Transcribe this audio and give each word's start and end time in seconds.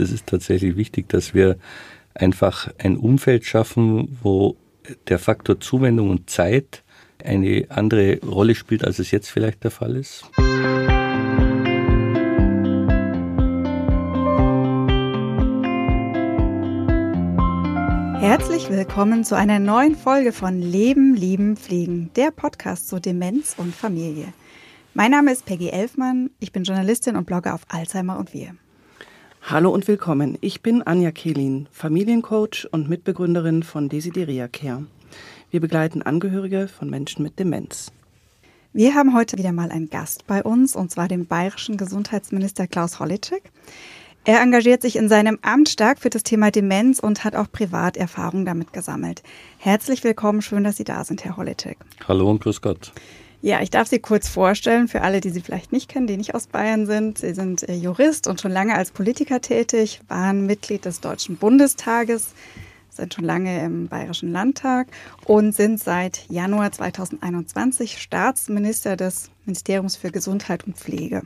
das 0.00 0.10
ist 0.10 0.26
tatsächlich 0.26 0.76
wichtig, 0.76 1.08
dass 1.08 1.34
wir 1.34 1.56
einfach 2.14 2.72
ein 2.78 2.96
Umfeld 2.96 3.44
schaffen, 3.44 4.18
wo 4.22 4.56
der 5.08 5.18
Faktor 5.18 5.60
Zuwendung 5.60 6.10
und 6.10 6.30
Zeit 6.30 6.82
eine 7.22 7.66
andere 7.68 8.18
Rolle 8.20 8.54
spielt, 8.54 8.82
als 8.82 8.98
es 8.98 9.10
jetzt 9.10 9.30
vielleicht 9.30 9.62
der 9.62 9.70
Fall 9.70 9.96
ist. 9.96 10.24
Herzlich 18.20 18.70
willkommen 18.70 19.24
zu 19.24 19.36
einer 19.36 19.58
neuen 19.58 19.96
Folge 19.96 20.32
von 20.32 20.60
Leben, 20.60 21.14
Lieben, 21.14 21.56
Pflegen, 21.56 22.10
der 22.16 22.30
Podcast 22.30 22.88
zu 22.88 23.00
Demenz 23.00 23.54
und 23.58 23.74
Familie. 23.74 24.32
Mein 24.94 25.10
Name 25.10 25.32
ist 25.32 25.44
Peggy 25.44 25.68
Elfmann, 25.68 26.30
ich 26.38 26.52
bin 26.52 26.64
Journalistin 26.64 27.16
und 27.16 27.26
blogge 27.26 27.52
auf 27.52 27.62
Alzheimer 27.68 28.18
und 28.18 28.32
wir. 28.34 28.54
Hallo 29.42 29.70
und 29.70 29.88
willkommen. 29.88 30.38
Ich 30.40 30.60
bin 30.60 30.82
Anja 30.82 31.10
Kehlin, 31.10 31.66
Familiencoach 31.72 32.68
und 32.70 32.88
Mitbegründerin 32.88 33.62
von 33.62 33.88
Desideria 33.88 34.46
Care. 34.46 34.84
Wir 35.50 35.60
begleiten 35.60 36.02
Angehörige 36.02 36.68
von 36.68 36.88
Menschen 36.88 37.24
mit 37.24 37.38
Demenz. 37.38 37.90
Wir 38.72 38.94
haben 38.94 39.14
heute 39.14 39.38
wieder 39.38 39.52
mal 39.52 39.72
einen 39.72 39.90
Gast 39.90 40.26
bei 40.28 40.44
uns, 40.44 40.76
und 40.76 40.92
zwar 40.92 41.08
den 41.08 41.26
bayerischen 41.26 41.76
Gesundheitsminister 41.76 42.68
Klaus 42.68 43.00
Holleczek. 43.00 43.50
Er 44.24 44.40
engagiert 44.42 44.82
sich 44.82 44.94
in 44.96 45.08
seinem 45.08 45.38
Amt 45.42 45.70
stark 45.70 45.98
für 45.98 46.10
das 46.10 46.22
Thema 46.22 46.50
Demenz 46.50 47.00
und 47.00 47.24
hat 47.24 47.34
auch 47.34 47.50
privat 47.50 47.96
Erfahrung 47.96 48.44
damit 48.44 48.72
gesammelt. 48.72 49.22
Herzlich 49.58 50.04
willkommen, 50.04 50.42
schön, 50.42 50.62
dass 50.62 50.76
Sie 50.76 50.84
da 50.84 51.02
sind, 51.04 51.24
Herr 51.24 51.36
Holleczek. 51.36 51.78
Hallo 52.06 52.30
und 52.30 52.40
grüß 52.42 52.60
Gott. 52.60 52.92
Ja, 53.42 53.62
ich 53.62 53.70
darf 53.70 53.88
Sie 53.88 54.00
kurz 54.00 54.28
vorstellen 54.28 54.86
für 54.86 55.00
alle, 55.00 55.22
die 55.22 55.30
Sie 55.30 55.40
vielleicht 55.40 55.72
nicht 55.72 55.88
kennen, 55.88 56.06
die 56.06 56.18
nicht 56.18 56.34
aus 56.34 56.46
Bayern 56.46 56.84
sind. 56.84 57.18
Sie 57.18 57.32
sind 57.32 57.66
äh, 57.68 57.74
Jurist 57.74 58.26
und 58.26 58.38
schon 58.40 58.52
lange 58.52 58.74
als 58.74 58.90
Politiker 58.90 59.40
tätig, 59.40 60.00
waren 60.08 60.44
Mitglied 60.44 60.84
des 60.84 61.00
Deutschen 61.00 61.36
Bundestages, 61.38 62.34
sind 62.90 63.14
schon 63.14 63.24
lange 63.24 63.64
im 63.64 63.88
Bayerischen 63.88 64.30
Landtag 64.30 64.88
und 65.24 65.54
sind 65.54 65.80
seit 65.80 66.26
Januar 66.28 66.70
2021 66.70 67.96
Staatsminister 67.96 68.96
des 68.96 69.30
Ministeriums 69.46 69.96
für 69.96 70.10
Gesundheit 70.10 70.64
und 70.66 70.76
Pflege. 70.76 71.22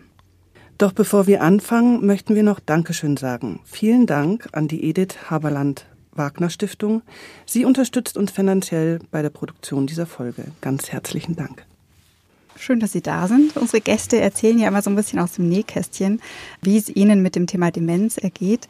Doch 0.78 0.92
bevor 0.92 1.26
wir 1.26 1.42
anfangen, 1.42 2.06
möchten 2.06 2.36
wir 2.36 2.44
noch 2.44 2.60
Dankeschön 2.60 3.16
sagen. 3.16 3.58
Vielen 3.64 4.06
Dank 4.06 4.48
an 4.52 4.68
die 4.68 4.88
Edith 4.88 5.30
Haberland 5.30 5.86
Wagner 6.12 6.50
Stiftung. 6.50 7.02
Sie 7.44 7.64
unterstützt 7.64 8.16
uns 8.16 8.30
finanziell 8.30 9.00
bei 9.10 9.20
der 9.22 9.30
Produktion 9.30 9.88
dieser 9.88 10.06
Folge. 10.06 10.44
Ganz 10.60 10.92
herzlichen 10.92 11.34
Dank. 11.34 11.66
Schön, 12.56 12.80
dass 12.80 12.92
Sie 12.92 13.02
da 13.02 13.26
sind. 13.28 13.56
Unsere 13.56 13.80
Gäste 13.80 14.20
erzählen 14.20 14.58
ja 14.58 14.68
immer 14.68 14.82
so 14.82 14.90
ein 14.90 14.96
bisschen 14.96 15.18
aus 15.18 15.32
dem 15.32 15.48
Nähkästchen, 15.48 16.20
wie 16.62 16.76
es 16.76 16.88
Ihnen 16.88 17.22
mit 17.22 17.36
dem 17.36 17.46
Thema 17.46 17.70
Demenz 17.70 18.16
ergeht. 18.16 18.68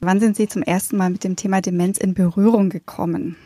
Wann 0.00 0.20
sind 0.20 0.36
Sie 0.36 0.48
zum 0.48 0.62
ersten 0.62 0.96
Mal 0.96 1.10
mit 1.10 1.24
dem 1.24 1.36
Thema 1.36 1.60
Demenz 1.60 1.98
in 1.98 2.14
Berührung 2.14 2.70
gekommen? 2.70 3.36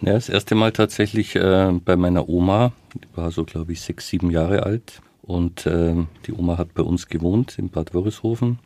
Ja, 0.00 0.14
das 0.14 0.28
erste 0.28 0.54
Mal 0.54 0.72
tatsächlich 0.72 1.36
äh, 1.36 1.72
bei 1.84 1.96
meiner 1.96 2.28
Oma. 2.28 2.72
Die 2.94 3.16
war 3.16 3.30
so, 3.30 3.44
glaube 3.44 3.72
ich, 3.72 3.80
sechs, 3.80 4.08
sieben 4.08 4.30
Jahre 4.30 4.64
alt. 4.64 5.00
Und 5.22 5.66
äh, 5.66 5.94
die 6.26 6.32
Oma 6.32 6.58
hat 6.58 6.74
bei 6.74 6.82
uns 6.82 7.08
gewohnt 7.08 7.58
in 7.58 7.68
Bad 7.68 7.94
Wörishofen. 7.94 8.58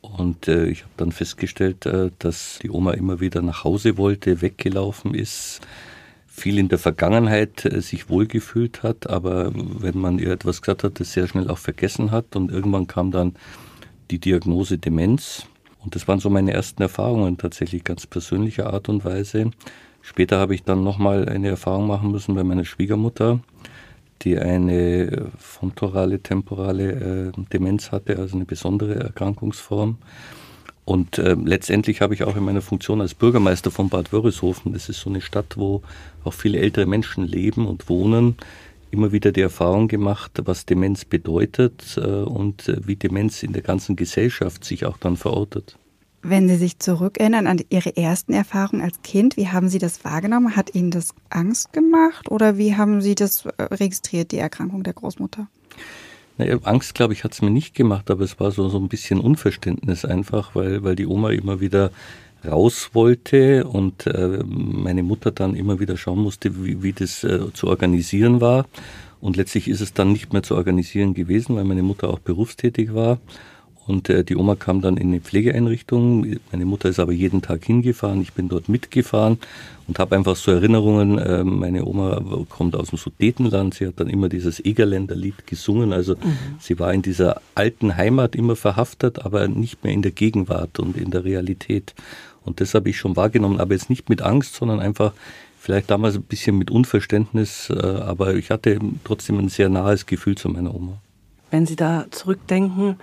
Und 0.00 0.48
äh, 0.48 0.66
ich 0.66 0.82
habe 0.82 0.92
dann 0.96 1.12
festgestellt, 1.12 1.86
äh, 1.86 2.10
dass 2.18 2.58
die 2.62 2.70
Oma 2.70 2.92
immer 2.92 3.20
wieder 3.20 3.42
nach 3.42 3.64
Hause 3.64 3.98
wollte, 3.98 4.40
weggelaufen 4.40 5.14
ist, 5.14 5.60
viel 6.30 6.58
in 6.58 6.68
der 6.68 6.78
Vergangenheit 6.78 7.64
äh, 7.64 7.82
sich 7.82 8.08
wohlgefühlt 8.08 8.82
hat, 8.82 9.10
aber 9.10 9.50
wenn 9.54 9.98
man 9.98 10.18
ihr 10.18 10.30
etwas 10.30 10.62
gesagt 10.62 10.84
hat, 10.84 11.00
das 11.00 11.12
sehr 11.12 11.26
schnell 11.26 11.50
auch 11.50 11.58
vergessen 11.58 12.12
hat. 12.12 12.36
Und 12.36 12.50
irgendwann 12.50 12.86
kam 12.86 13.10
dann 13.10 13.34
die 14.10 14.18
Diagnose 14.18 14.78
Demenz. 14.78 15.46
Und 15.80 15.94
das 15.94 16.06
waren 16.08 16.20
so 16.20 16.30
meine 16.30 16.52
ersten 16.52 16.82
Erfahrungen, 16.82 17.36
tatsächlich 17.36 17.84
ganz 17.84 18.06
persönlicher 18.06 18.72
Art 18.72 18.88
und 18.88 19.04
Weise. 19.04 19.50
Später 20.02 20.38
habe 20.38 20.54
ich 20.54 20.62
dann 20.62 20.84
nochmal 20.84 21.28
eine 21.28 21.48
Erfahrung 21.48 21.86
machen 21.86 22.10
müssen 22.10 22.34
bei 22.34 22.44
meiner 22.44 22.64
Schwiegermutter 22.64 23.40
die 24.22 24.38
eine 24.38 25.30
fontorale, 25.38 26.20
temporale 26.20 27.32
äh, 27.34 27.42
Demenz 27.52 27.90
hatte, 27.90 28.18
also 28.18 28.36
eine 28.36 28.44
besondere 28.44 28.96
Erkrankungsform. 28.96 29.98
Und 30.90 31.18
äh, 31.18 31.34
letztendlich 31.34 32.00
habe 32.00 32.14
ich 32.14 32.24
auch 32.24 32.34
in 32.34 32.42
meiner 32.42 32.62
Funktion 32.62 33.00
als 33.00 33.14
Bürgermeister 33.14 33.70
von 33.70 33.88
Bad 33.88 34.12
Wörishofen, 34.12 34.72
das 34.72 34.88
ist 34.88 34.98
so 34.98 35.08
eine 35.08 35.20
Stadt, 35.20 35.56
wo 35.56 35.82
auch 36.24 36.34
viele 36.34 36.58
ältere 36.58 36.84
Menschen 36.84 37.24
leben 37.24 37.68
und 37.68 37.88
wohnen, 37.88 38.34
immer 38.90 39.12
wieder 39.12 39.30
die 39.30 39.40
Erfahrung 39.40 39.86
gemacht, 39.86 40.32
was 40.46 40.66
Demenz 40.66 41.04
bedeutet 41.04 41.96
äh, 41.96 42.00
und 42.00 42.68
äh, 42.68 42.84
wie 42.88 42.96
Demenz 42.96 43.44
in 43.44 43.52
der 43.52 43.62
ganzen 43.62 43.94
Gesellschaft 43.94 44.64
sich 44.64 44.84
auch 44.84 44.96
dann 44.96 45.16
verortet. 45.16 45.78
Wenn 46.22 46.48
Sie 46.48 46.56
sich 46.56 46.80
zurückerinnern 46.80 47.46
an 47.46 47.60
Ihre 47.70 47.96
ersten 47.96 48.32
Erfahrungen 48.32 48.82
als 48.82 49.00
Kind, 49.02 49.36
wie 49.36 49.46
haben 49.46 49.68
Sie 49.68 49.78
das 49.78 50.04
wahrgenommen? 50.04 50.56
Hat 50.56 50.74
Ihnen 50.74 50.90
das 50.90 51.14
Angst 51.28 51.72
gemacht 51.72 52.28
oder 52.28 52.58
wie 52.58 52.74
haben 52.74 53.00
Sie 53.00 53.14
das 53.14 53.46
äh, 53.46 53.62
registriert, 53.62 54.32
die 54.32 54.38
Erkrankung 54.38 54.82
der 54.82 54.94
Großmutter? 54.94 55.46
Naja, 56.40 56.56
Angst, 56.62 56.94
glaube 56.94 57.12
ich, 57.12 57.22
hat 57.22 57.34
es 57.34 57.42
mir 57.42 57.50
nicht 57.50 57.74
gemacht, 57.74 58.10
aber 58.10 58.24
es 58.24 58.40
war 58.40 58.50
so, 58.50 58.70
so 58.70 58.78
ein 58.78 58.88
bisschen 58.88 59.20
Unverständnis 59.20 60.06
einfach, 60.06 60.54
weil, 60.54 60.82
weil 60.82 60.96
die 60.96 61.06
Oma 61.06 61.32
immer 61.32 61.60
wieder 61.60 61.90
raus 62.48 62.92
wollte 62.94 63.66
und 63.66 64.06
äh, 64.06 64.42
meine 64.46 65.02
Mutter 65.02 65.32
dann 65.32 65.54
immer 65.54 65.80
wieder 65.80 65.98
schauen 65.98 66.20
musste, 66.20 66.64
wie, 66.64 66.82
wie 66.82 66.94
das 66.94 67.24
äh, 67.24 67.52
zu 67.52 67.66
organisieren 67.66 68.40
war. 68.40 68.64
Und 69.20 69.36
letztlich 69.36 69.68
ist 69.68 69.82
es 69.82 69.92
dann 69.92 70.12
nicht 70.12 70.32
mehr 70.32 70.42
zu 70.42 70.54
organisieren 70.56 71.12
gewesen, 71.12 71.56
weil 71.56 71.64
meine 71.64 71.82
Mutter 71.82 72.08
auch 72.08 72.20
berufstätig 72.20 72.94
war. 72.94 73.18
Und 73.90 74.08
äh, 74.08 74.22
die 74.22 74.36
Oma 74.36 74.54
kam 74.54 74.80
dann 74.80 74.96
in 74.96 75.08
eine 75.08 75.20
Pflegeeinrichtung. 75.20 76.36
Meine 76.52 76.64
Mutter 76.64 76.88
ist 76.88 77.00
aber 77.00 77.10
jeden 77.10 77.42
Tag 77.42 77.64
hingefahren. 77.64 78.22
Ich 78.22 78.32
bin 78.32 78.48
dort 78.48 78.68
mitgefahren 78.68 79.38
und 79.88 79.98
habe 79.98 80.14
einfach 80.14 80.36
so 80.36 80.52
Erinnerungen. 80.52 81.18
Äh, 81.18 81.42
meine 81.42 81.84
Oma 81.84 82.22
kommt 82.48 82.76
aus 82.76 82.90
dem 82.90 82.98
Sudetenland. 82.98 83.74
Sie 83.74 83.88
hat 83.88 83.98
dann 83.98 84.08
immer 84.08 84.28
dieses 84.28 84.64
Egerländer 84.64 85.16
Lied 85.16 85.44
gesungen. 85.48 85.92
Also 85.92 86.14
mhm. 86.14 86.36
sie 86.60 86.78
war 86.78 86.94
in 86.94 87.02
dieser 87.02 87.40
alten 87.56 87.96
Heimat 87.96 88.36
immer 88.36 88.54
verhaftet, 88.54 89.24
aber 89.24 89.48
nicht 89.48 89.82
mehr 89.82 89.92
in 89.92 90.02
der 90.02 90.12
Gegenwart 90.12 90.78
und 90.78 90.96
in 90.96 91.10
der 91.10 91.24
Realität. 91.24 91.94
Und 92.44 92.60
das 92.60 92.74
habe 92.74 92.90
ich 92.90 92.96
schon 92.96 93.16
wahrgenommen, 93.16 93.58
aber 93.58 93.74
jetzt 93.74 93.90
nicht 93.90 94.08
mit 94.08 94.22
Angst, 94.22 94.54
sondern 94.54 94.78
einfach 94.78 95.12
vielleicht 95.58 95.90
damals 95.90 96.14
ein 96.14 96.22
bisschen 96.22 96.56
mit 96.56 96.70
Unverständnis. 96.70 97.70
Äh, 97.70 97.74
aber 97.74 98.34
ich 98.34 98.52
hatte 98.52 98.78
trotzdem 99.02 99.40
ein 99.40 99.48
sehr 99.48 99.68
nahes 99.68 100.06
Gefühl 100.06 100.36
zu 100.36 100.48
meiner 100.48 100.72
Oma. 100.72 101.00
Wenn 101.50 101.66
Sie 101.66 101.74
da 101.74 102.06
zurückdenken, 102.12 102.96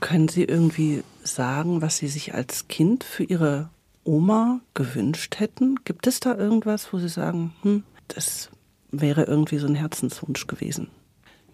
können 0.00 0.28
Sie 0.28 0.44
irgendwie 0.44 1.02
sagen, 1.22 1.82
was 1.82 1.98
Sie 1.98 2.08
sich 2.08 2.34
als 2.34 2.68
Kind 2.68 3.04
für 3.04 3.24
Ihre 3.24 3.70
Oma 4.04 4.60
gewünscht 4.74 5.38
hätten? 5.38 5.76
Gibt 5.84 6.06
es 6.06 6.20
da 6.20 6.36
irgendwas, 6.36 6.92
wo 6.92 6.98
Sie 6.98 7.08
sagen, 7.08 7.52
hm, 7.62 7.82
das 8.08 8.50
wäre 8.90 9.24
irgendwie 9.24 9.58
so 9.58 9.66
ein 9.66 9.74
Herzenswunsch 9.74 10.46
gewesen? 10.46 10.88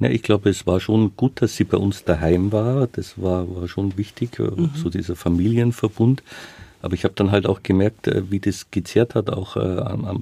Ja, 0.00 0.10
ich 0.10 0.22
glaube, 0.22 0.50
es 0.50 0.66
war 0.66 0.80
schon 0.80 1.16
gut, 1.16 1.40
dass 1.42 1.54
sie 1.54 1.64
bei 1.64 1.76
uns 1.76 2.04
daheim 2.04 2.50
war. 2.50 2.88
Das 2.88 3.22
war, 3.22 3.54
war 3.54 3.68
schon 3.68 3.96
wichtig, 3.96 4.38
äh, 4.38 4.42
mhm. 4.42 4.70
so 4.74 4.90
dieser 4.90 5.14
Familienverbund. 5.14 6.22
Aber 6.80 6.94
ich 6.94 7.04
habe 7.04 7.14
dann 7.14 7.30
halt 7.30 7.46
auch 7.46 7.62
gemerkt, 7.62 8.08
äh, 8.08 8.30
wie 8.30 8.40
das 8.40 8.70
gezerrt 8.72 9.14
hat, 9.14 9.30
auch 9.30 9.56
äh, 9.56 9.60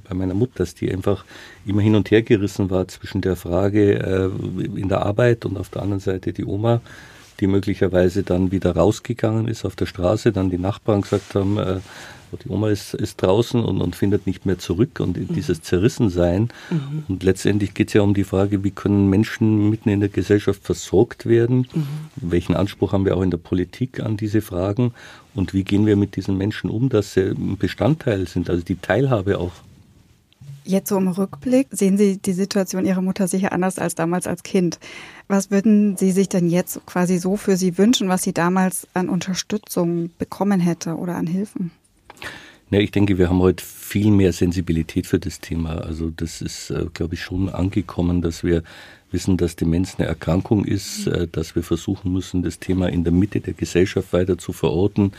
bei 0.07 0.15
meiner 0.15 0.35
Mutter, 0.35 0.59
dass 0.59 0.75
die 0.75 0.93
einfach 0.93 1.25
immer 1.65 1.81
hin 1.81 1.95
und 1.95 2.11
her 2.11 2.21
gerissen 2.23 2.69
war 2.69 2.87
zwischen 2.89 3.23
der 3.23 3.37
Frage 3.37 3.95
äh, 3.95 4.79
in 4.79 4.91
der 4.91 5.01
Arbeit 5.01 5.47
und 5.47 5.57
auf 5.57 5.71
der 5.71 5.83
anderen 5.83 6.01
Seite 6.01 6.35
die 6.35 6.45
Oma 6.45 6.83
die 7.41 7.47
möglicherweise 7.47 8.23
dann 8.23 8.53
wieder 8.53 8.77
rausgegangen 8.77 9.49
ist 9.49 9.65
auf 9.65 9.77
der 9.77 9.87
Straße, 9.87 10.33
dann 10.33 10.51
die 10.51 10.59
Nachbarn 10.59 11.03
gesagt 11.03 11.35
haben, 11.35 11.59
äh, 11.59 11.81
oh, 12.33 12.37
die 12.37 12.49
Oma 12.49 12.69
ist, 12.69 12.95
ist 12.95 13.23
draußen 13.23 13.63
und, 13.63 13.81
und 13.81 13.97
findet 13.97 14.27
nicht 14.27 14.47
mehr 14.47 14.59
zurück 14.59 15.01
und 15.01 15.17
mhm. 15.17 15.35
dieses 15.35 15.63
Zerrissensein. 15.63 16.49
Mhm. 16.71 17.05
Und 17.09 17.23
letztendlich 17.23 17.75
geht 17.75 17.89
es 17.89 17.95
ja 17.95 18.03
um 18.03 18.15
die 18.15 18.25
Frage, 18.25 18.63
wie 18.63 18.71
können 18.71 19.09
Menschen 19.09 19.71
mitten 19.71 19.89
in 19.89 20.01
der 20.01 20.09
Gesellschaft 20.09 20.63
versorgt 20.63 21.27
werden? 21.27 21.67
Mhm. 21.73 21.87
Welchen 22.17 22.55
Anspruch 22.55 22.93
haben 22.93 23.05
wir 23.05 23.17
auch 23.17 23.23
in 23.23 23.31
der 23.31 23.39
Politik 23.39 24.01
an 24.01 24.17
diese 24.17 24.43
Fragen? 24.43 24.93
Und 25.35 25.55
wie 25.55 25.65
gehen 25.65 25.87
wir 25.87 25.97
mit 25.97 26.17
diesen 26.17 26.37
Menschen 26.37 26.71
um, 26.71 26.89
dass 26.89 27.15
sie 27.15 27.31
ein 27.31 27.57
Bestandteil 27.57 28.27
sind, 28.27 28.51
also 28.51 28.63
die 28.63 28.77
Teilhabe 28.77 29.39
auch 29.39 29.53
Jetzt 30.65 30.89
so 30.89 30.99
im 30.99 31.09
Rückblick 31.09 31.69
sehen 31.71 31.97
Sie 31.97 32.19
die 32.19 32.33
Situation 32.33 32.85
Ihrer 32.85 33.03
Mutter 33.03 33.29
sicher 33.29 33.53
anders 33.53 33.79
als 33.79 33.95
damals 33.95 34.27
als 34.27 34.43
Kind. 34.43 34.79
Was 35.29 35.51
würden 35.51 35.97
Sie 35.97 36.13
sich 36.13 36.29
denn 36.29 36.49
jetzt 36.49 36.85
quasi 36.87 37.19
so 37.19 37.37
für 37.37 37.57
Sie 37.57 37.79
wünschen, 37.79 38.09
was 38.09 38.23
sie 38.23 38.33
damals 38.33 38.87
an 38.95 39.09
Unterstützung 39.09 40.11
bekommen 40.19 40.61
hätte 40.61 40.97
oder 40.97 41.17
an 41.17 41.27
Hilfen? 41.27 41.71
Ja, 42.71 42.79
ich 42.79 42.93
denke, 42.93 43.19
wir 43.19 43.29
haben 43.29 43.41
heute 43.41 43.65
viel 43.65 44.13
mehr 44.13 44.33
Sensibilität 44.33 45.07
für 45.07 45.19
das 45.19 45.41
Thema. 45.41 45.79
Also 45.79 46.11
das 46.11 46.41
ist, 46.41 46.71
äh, 46.71 46.87
glaube 46.95 47.15
ich, 47.15 47.23
schon 47.23 47.49
angekommen, 47.49 48.23
dass 48.23 48.45
wir 48.45 48.63
wissen, 49.13 49.37
dass 49.37 49.57
Demenz 49.57 49.97
eine 49.99 50.09
Erkrankung 50.09 50.65
ist, 50.65 51.07
äh, 51.07 51.27
dass 51.31 51.55
wir 51.55 51.63
versuchen 51.63 52.13
müssen, 52.13 52.43
das 52.43 52.59
Thema 52.59 52.89
in 52.89 53.05
der 53.05 53.13
Mitte 53.13 53.41
der 53.41 53.55
Gesellschaft 53.55 54.13
weiter 54.13 54.39
zu 54.39 54.53
verorten, 54.53 55.13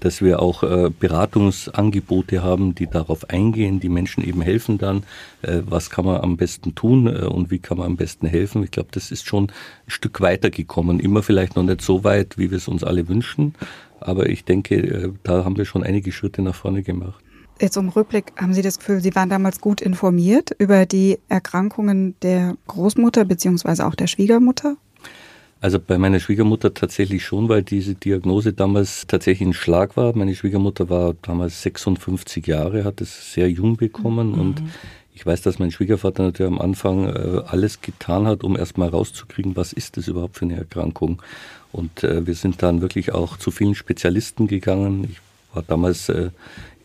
dass 0.00 0.22
wir 0.22 0.40
auch 0.40 0.62
äh, 0.62 0.90
Beratungsangebote 0.90 2.42
haben, 2.42 2.74
die 2.74 2.86
darauf 2.86 3.30
eingehen, 3.30 3.80
die 3.80 3.88
Menschen 3.88 4.22
eben 4.24 4.42
helfen 4.42 4.78
dann, 4.78 5.02
äh, 5.42 5.60
was 5.64 5.90
kann 5.90 6.04
man 6.04 6.20
am 6.20 6.36
besten 6.36 6.74
tun 6.74 7.08
und 7.08 7.50
wie 7.50 7.58
kann 7.58 7.78
man 7.78 7.86
am 7.86 7.96
besten 7.96 8.26
helfen. 8.26 8.62
Ich 8.62 8.70
glaube, 8.70 8.90
das 8.92 9.10
ist 9.10 9.26
schon 9.26 9.44
ein 9.44 9.90
Stück 9.90 10.20
weiter 10.20 10.50
gekommen, 10.50 11.00
immer 11.00 11.22
vielleicht 11.22 11.56
noch 11.56 11.64
nicht 11.64 11.82
so 11.82 12.04
weit, 12.04 12.38
wie 12.38 12.50
wir 12.50 12.58
es 12.58 12.68
uns 12.68 12.84
alle 12.84 13.08
wünschen, 13.08 13.54
aber 14.00 14.28
ich 14.28 14.44
denke, 14.44 15.12
da 15.24 15.44
haben 15.44 15.56
wir 15.56 15.64
schon 15.64 15.82
einige 15.82 16.12
Schritte 16.12 16.42
nach 16.42 16.54
vorne 16.54 16.82
gemacht. 16.82 17.22
Jetzt 17.60 17.76
im 17.76 17.88
Rückblick 17.88 18.32
haben 18.36 18.54
Sie 18.54 18.62
das 18.62 18.78
Gefühl, 18.78 19.00
Sie 19.00 19.14
waren 19.16 19.28
damals 19.28 19.60
gut 19.60 19.80
informiert 19.80 20.54
über 20.58 20.86
die 20.86 21.18
Erkrankungen 21.28 22.14
der 22.22 22.56
Großmutter 22.68 23.24
beziehungsweise 23.24 23.86
auch 23.86 23.96
der 23.96 24.06
Schwiegermutter? 24.06 24.76
Also 25.60 25.80
bei 25.80 25.98
meiner 25.98 26.20
Schwiegermutter 26.20 26.72
tatsächlich 26.72 27.24
schon, 27.24 27.48
weil 27.48 27.64
diese 27.64 27.96
Diagnose 27.96 28.52
damals 28.52 29.08
tatsächlich 29.08 29.48
ein 29.48 29.54
Schlag 29.54 29.96
war. 29.96 30.16
Meine 30.16 30.36
Schwiegermutter 30.36 30.88
war 30.88 31.14
damals 31.22 31.62
56 31.62 32.46
Jahre, 32.46 32.84
hat 32.84 33.00
es 33.00 33.32
sehr 33.32 33.50
jung 33.50 33.76
bekommen 33.76 34.32
mhm. 34.32 34.40
und 34.40 34.62
ich 35.12 35.26
weiß, 35.26 35.42
dass 35.42 35.58
mein 35.58 35.72
Schwiegervater 35.72 36.22
natürlich 36.22 36.52
am 36.52 36.60
Anfang 36.60 37.08
äh, 37.08 37.42
alles 37.44 37.80
getan 37.80 38.28
hat, 38.28 38.44
um 38.44 38.56
erstmal 38.56 38.90
rauszukriegen, 38.90 39.56
was 39.56 39.72
ist 39.72 39.96
das 39.96 40.06
überhaupt 40.06 40.36
für 40.36 40.44
eine 40.44 40.56
Erkrankung. 40.56 41.20
Und 41.72 42.04
äh, 42.04 42.24
wir 42.24 42.34
sind 42.34 42.62
dann 42.62 42.82
wirklich 42.82 43.12
auch 43.12 43.36
zu 43.36 43.50
vielen 43.50 43.74
Spezialisten 43.74 44.46
gegangen. 44.46 45.08
Ich 45.10 45.18
war 45.52 45.64
damals 45.66 46.08
äh, 46.08 46.30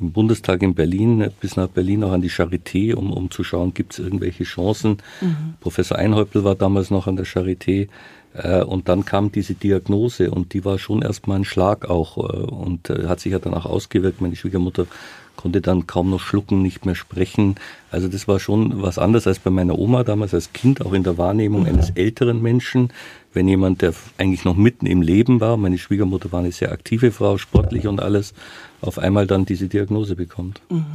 im 0.04 0.12
Bundestag 0.12 0.62
in 0.62 0.76
Berlin, 0.76 1.30
bis 1.40 1.56
nach 1.56 1.68
Berlin 1.68 2.04
auch 2.04 2.12
an 2.12 2.22
die 2.22 2.30
Charité, 2.30 2.94
um, 2.94 3.12
um 3.12 3.32
zu 3.32 3.44
schauen, 3.44 3.74
gibt 3.74 3.94
es 3.94 4.00
irgendwelche 4.00 4.44
Chancen. 4.44 4.98
Mhm. 5.22 5.56
Professor 5.62 5.98
Einhäupl 5.98 6.44
war 6.44 6.56
damals 6.56 6.92
noch 6.92 7.08
an 7.08 7.16
der 7.16 7.26
Charité. 7.26 7.88
Äh, 8.34 8.64
und 8.64 8.90
dann 8.90 9.06
kam 9.06 9.32
diese 9.32 9.54
Diagnose 9.54 10.32
und 10.32 10.54
die 10.54 10.66
war 10.66 10.80
schon 10.80 11.02
erstmal 11.02 11.40
ein 11.40 11.46
Schlag 11.46 11.90
auch 11.90 12.18
äh, 12.18 12.22
und 12.22 12.90
äh, 12.90 13.08
hat 13.08 13.20
sich 13.20 13.32
ja 13.32 13.40
dann 13.40 13.54
auch 13.54 13.66
ausgewirkt. 13.66 14.22
Meine 14.22 14.36
Schwiegermutter 14.36 14.88
konnte 15.36 15.62
dann 15.62 15.88
kaum 15.88 16.10
noch 16.10 16.20
schlucken, 16.20 16.62
nicht 16.62 16.86
mehr 16.86 16.96
sprechen. 16.96 17.56
Also 17.92 18.08
das 18.08 18.28
war 18.28 18.40
schon 18.40 18.82
was 18.82 18.98
anderes 18.98 19.28
als 19.28 19.40
bei 19.40 19.50
meiner 19.50 19.78
Oma 19.78 20.04
damals 20.04 20.34
als 20.34 20.54
Kind, 20.54 20.86
auch 20.86 20.94
in 20.94 21.04
der 21.04 21.18
Wahrnehmung 21.18 21.66
eines 21.66 21.92
älteren 21.92 22.42
Menschen. 22.42 22.92
Wenn 23.34 23.48
jemand, 23.48 23.82
der 23.82 23.94
eigentlich 24.18 24.46
noch 24.46 24.56
mitten 24.56 24.86
im 24.86 25.02
Leben 25.02 25.42
war, 25.42 25.58
meine 25.58 25.78
Schwiegermutter 25.78 26.32
war 26.32 26.42
eine 26.42 26.52
sehr 26.52 26.72
aktive 26.72 27.12
Frau, 27.12 27.38
sportlich 27.38 27.88
und 27.88 28.00
alles, 28.00 28.34
auf 28.82 29.00
einmal 29.00 29.28
dann 29.28 29.46
diese 29.46 29.68
Diagnose 29.68 30.16
bekommt. 30.16 30.62
Mhm. 30.70 30.86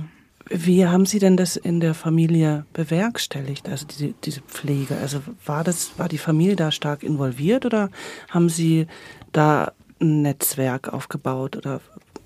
Wie 0.50 0.86
haben 0.86 1.04
Sie 1.04 1.18
denn 1.18 1.36
das 1.36 1.56
in 1.56 1.80
der 1.80 1.92
Familie 1.92 2.64
bewerkstelligt, 2.72 3.68
also 3.68 3.86
diese, 3.86 4.14
diese 4.24 4.40
Pflege? 4.40 4.96
Also 4.96 5.20
war 5.44 5.62
das, 5.62 5.98
war 5.98 6.08
die 6.08 6.16
Familie 6.16 6.56
da 6.56 6.70
stark 6.70 7.02
involviert 7.02 7.66
oder 7.66 7.90
haben 8.30 8.48
Sie 8.48 8.86
da 9.32 9.72
ein 10.00 10.22
Netzwerk 10.22 10.88
aufgebaut 10.92 11.56
oder 11.56 11.80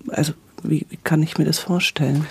also 0.09 0.33
wie, 0.63 0.85
wie 0.89 0.97
kann 1.03 1.23
ich 1.23 1.37
mir 1.37 1.45
das 1.45 1.59
vorstellen? 1.59 2.25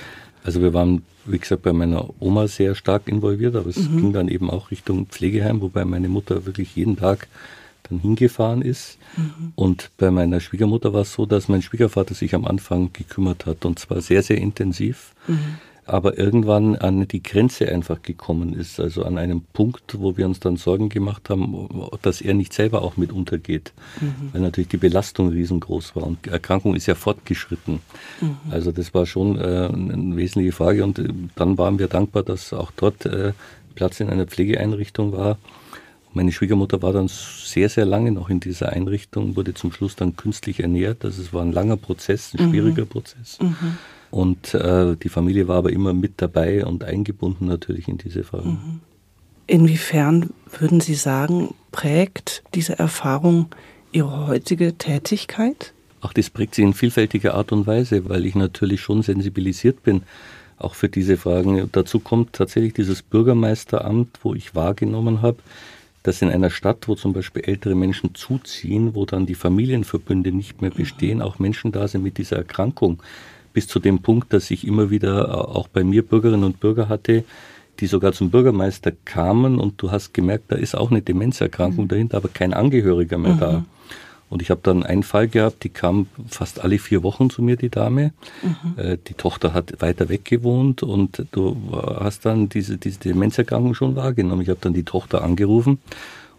Also 0.45 0.61
wir 0.61 0.75
waren, 0.75 1.03
wie 1.25 1.39
gesagt, 1.39 1.63
bei 1.63 1.73
meiner 1.73 2.09
Oma 2.21 2.49
sehr 2.49 2.75
stark 2.75 3.07
involviert, 3.07 3.55
aber 3.55 3.69
es 3.71 3.77
mhm. 3.77 3.97
ging 3.99 4.13
dann 4.13 4.29
eben 4.29 4.51
auch 4.51 4.71
Richtung 4.71 5.07
Pflegeheim, 5.07 5.61
wobei 5.61 5.85
meine 5.85 6.09
Mutter 6.09 6.47
wirklich 6.47 6.75
jeden 6.75 6.97
Tag 6.97 7.29
dann 7.89 8.01
hingefahren 8.01 8.63
ist. 8.63 8.99
Mhm. 9.17 9.53
Und 9.55 9.91
bei 9.99 10.11
meiner 10.11 10.41
Schwiegermutter 10.41 10.93
war 10.93 11.03
es 11.03 11.13
so, 11.13 11.27
dass 11.27 11.49
mein 11.49 11.63
Schwiegervater 11.63 12.15
sich 12.15 12.35
am 12.35 12.45
Anfang 12.45 12.93
gekümmert 12.93 13.47
hat 13.47 13.65
und 13.65 13.79
zwar 13.79 14.01
sehr, 14.01 14.23
sehr 14.23 14.39
intensiv. 14.39 15.13
Mhm 15.27 15.59
aber 15.85 16.17
irgendwann 16.17 16.77
an 16.77 17.09
die 17.09 17.23
Grenze 17.23 17.69
einfach 17.69 18.03
gekommen 18.03 18.55
ist, 18.55 18.79
also 18.79 19.05
an 19.05 19.19
einem 19.19 19.43
Punkt, 19.53 19.99
wo 19.99 20.17
wir 20.17 20.27
uns 20.27 20.39
dann 20.39 20.57
Sorgen 20.57 20.89
gemacht 20.89 21.29
haben, 21.29 21.69
dass 22.03 22.21
er 22.21 22.35
nicht 22.35 22.53
selber 22.53 22.83
auch 22.83 22.97
mit 22.97 23.13
untergeht, 23.13 23.73
mhm. 24.01 24.31
weil 24.33 24.43
natürlich 24.43 24.69
die 24.69 24.77
Belastung 24.77 25.31
riesengroß 25.31 25.97
war 25.97 26.05
und 26.05 26.25
die 26.25 26.31
Erkrankung 26.31 26.77
ist 26.77 26.87
ja 26.87 26.95
fortgeschritten. 26.95 27.81
Mhm. 28.21 28.37
Also 28.51 28.71
das 28.71 28.95
war 28.95 29.07
schon 29.07 29.39
äh, 29.39 29.69
eine 29.73 30.17
wesentliche 30.17 30.53
Frage 30.53 30.85
und 30.85 30.99
äh, 31.01 31.09
dann 31.35 31.59
waren 31.59 31.79
wir 31.81 31.89
dankbar, 31.89 32.23
dass 32.23 32.53
auch 32.53 32.71
dort 32.77 33.05
äh, 33.07 33.33
Platz 33.75 33.99
in 33.99 34.09
einer 34.09 34.27
Pflegeeinrichtung 34.27 35.13
war. 35.13 35.39
Meine 36.15 36.31
Schwiegermutter 36.31 36.83
war 36.83 36.93
dann 36.93 37.09
sehr, 37.09 37.69
sehr 37.69 37.87
lange 37.87 38.13
noch 38.13 38.29
in 38.29 38.39
dieser 38.39 38.69
Einrichtung, 38.69 39.35
wurde 39.35 39.55
zum 39.55 39.73
Schluss 39.73 39.97
dann 39.97 40.15
künstlich 40.15 40.61
ernährt. 40.61 41.05
Also 41.05 41.23
es 41.23 41.33
war 41.33 41.43
ein 41.43 41.53
langer 41.53 41.79
Prozess, 41.79 42.35
ein 42.35 42.47
mhm. 42.47 42.51
schwieriger 42.51 42.85
mhm. 42.85 42.89
Prozess. 42.89 43.39
Und 44.13 44.53
äh, 44.53 44.95
die 44.95 45.09
Familie 45.09 45.49
war 45.49 45.57
aber 45.57 45.73
immer 45.73 45.95
mit 45.95 46.13
dabei 46.19 46.67
und 46.67 46.85
eingebunden 46.85 47.47
natürlich 47.47 47.89
in 47.89 47.97
diese 47.97 48.25
Fragen. 48.25 48.51
Mhm. 48.51 48.81
Inwiefern 49.47 50.31
würden 50.59 50.81
Sie 50.81 50.95
sagen, 50.95 51.55
prägt 51.73 52.45
diese 52.55 52.79
Erfahrung 52.79 53.47
Ihre 53.91 54.27
heutige 54.27 54.77
Tätigkeit? 54.77 55.73
Ach, 56.03 56.13
das 56.13 56.29
prägt 56.29 56.57
sie 56.57 56.63
in 56.63 56.75
vielfältiger 56.75 57.35
Art 57.35 57.53
und 57.53 57.67
Weise, 57.67 58.09
weil 58.09 58.27
ich 58.27 58.35
natürlich 58.35 58.83
schon 58.83 59.03
sensibilisiert 59.03 59.83
bin, 59.83 60.03
auch 60.59 60.75
für 60.75 60.91
diese 60.91 61.17
Fragen. 61.17 61.71
Dazu 61.73 61.99
kommt 61.99 62.35
tatsächlich 62.35 62.75
dieses 62.75 63.03
Bürgermeisteramt, 63.03 64.19
wo 64.23 64.35
ich 64.35 64.55
wahrgenommen 64.55 65.23
habe, 65.23 65.39
dass 66.03 66.21
in 66.21 66.29
einer 66.29 66.51
Stadt, 66.51 66.87
wo 66.89 66.97
zum 66.97 67.15
Beispiel 67.15 67.45
ältere 67.45 67.75
Menschen 67.75 68.15
zuziehen, 68.15 68.95
wo 68.95 69.07
dann 69.07 69.25
die 69.25 69.35
Familienverbünde 69.35 70.33
nicht 70.33 70.61
mehr 70.61 70.71
bestehen, 70.71 71.19
mhm. 71.19 71.25
auch 71.25 71.39
Menschen 71.39 71.73
da 71.73 71.89
sind 71.89 72.03
mit 72.03 72.19
dieser 72.19 72.37
Erkrankung 72.37 73.03
bis 73.53 73.67
zu 73.69 73.79
dem 73.79 74.01
Punkt, 74.01 74.33
dass 74.33 74.51
ich 74.51 74.67
immer 74.67 74.91
wieder 74.91 75.29
äh, 75.29 75.33
auch 75.33 75.69
bei 75.69 75.85
mir 75.85 76.03
Bürgerinnen 76.03 76.45
und 76.45 76.61
Bürger 76.61 76.89
hatte, 76.89 77.25
die 77.81 77.87
sogar 77.87 78.13
zum 78.13 78.31
Bürgermeister 78.31 78.93
kamen 79.05 79.59
und 79.59 79.81
du 79.81 79.91
hast 79.91 80.15
gemerkt, 80.15 80.53
da 80.53 80.57
ist 80.57 80.77
auch 80.77 80.91
eine 80.91 81.03
Demenzerkrankung 81.03 81.85
mhm. 81.85 81.89
dahinter, 81.89 82.17
aber 82.19 82.29
kein 82.29 82.55
Angehöriger 82.55 83.19
mehr 83.19 83.35
mhm. 83.35 83.41
da. 83.41 83.65
Und 84.29 84.41
ich 84.41 84.51
habe 84.51 84.61
dann 84.63 84.83
einen 84.83 85.03
Fall 85.03 85.29
gehabt, 85.29 85.63
die 85.63 85.69
kam 85.69 86.07
fast 86.27 86.65
alle 86.65 86.79
vier 86.79 87.03
Wochen 87.03 87.29
zu 87.29 87.43
mir, 87.43 87.57
die 87.57 87.69
Dame. 87.69 88.13
Mhm. 88.43 88.79
Äh, 88.79 88.99
die 89.07 89.15
Tochter 89.15 89.53
hat 89.53 89.83
weiter 89.83 90.09
weg 90.09 90.25
gewohnt 90.25 90.83
und 90.83 91.27
du 91.33 91.57
hast 91.73 92.25
dann 92.25 92.49
diese, 92.49 92.79
diese 92.79 93.01
Demenzerkrankung 93.01 93.75
schon 93.75 93.95
wahrgenommen. 93.95 94.41
Ich 94.41 94.49
habe 94.49 94.61
dann 94.63 94.73
die 94.73 94.85
Tochter 94.85 95.23
angerufen 95.23 95.81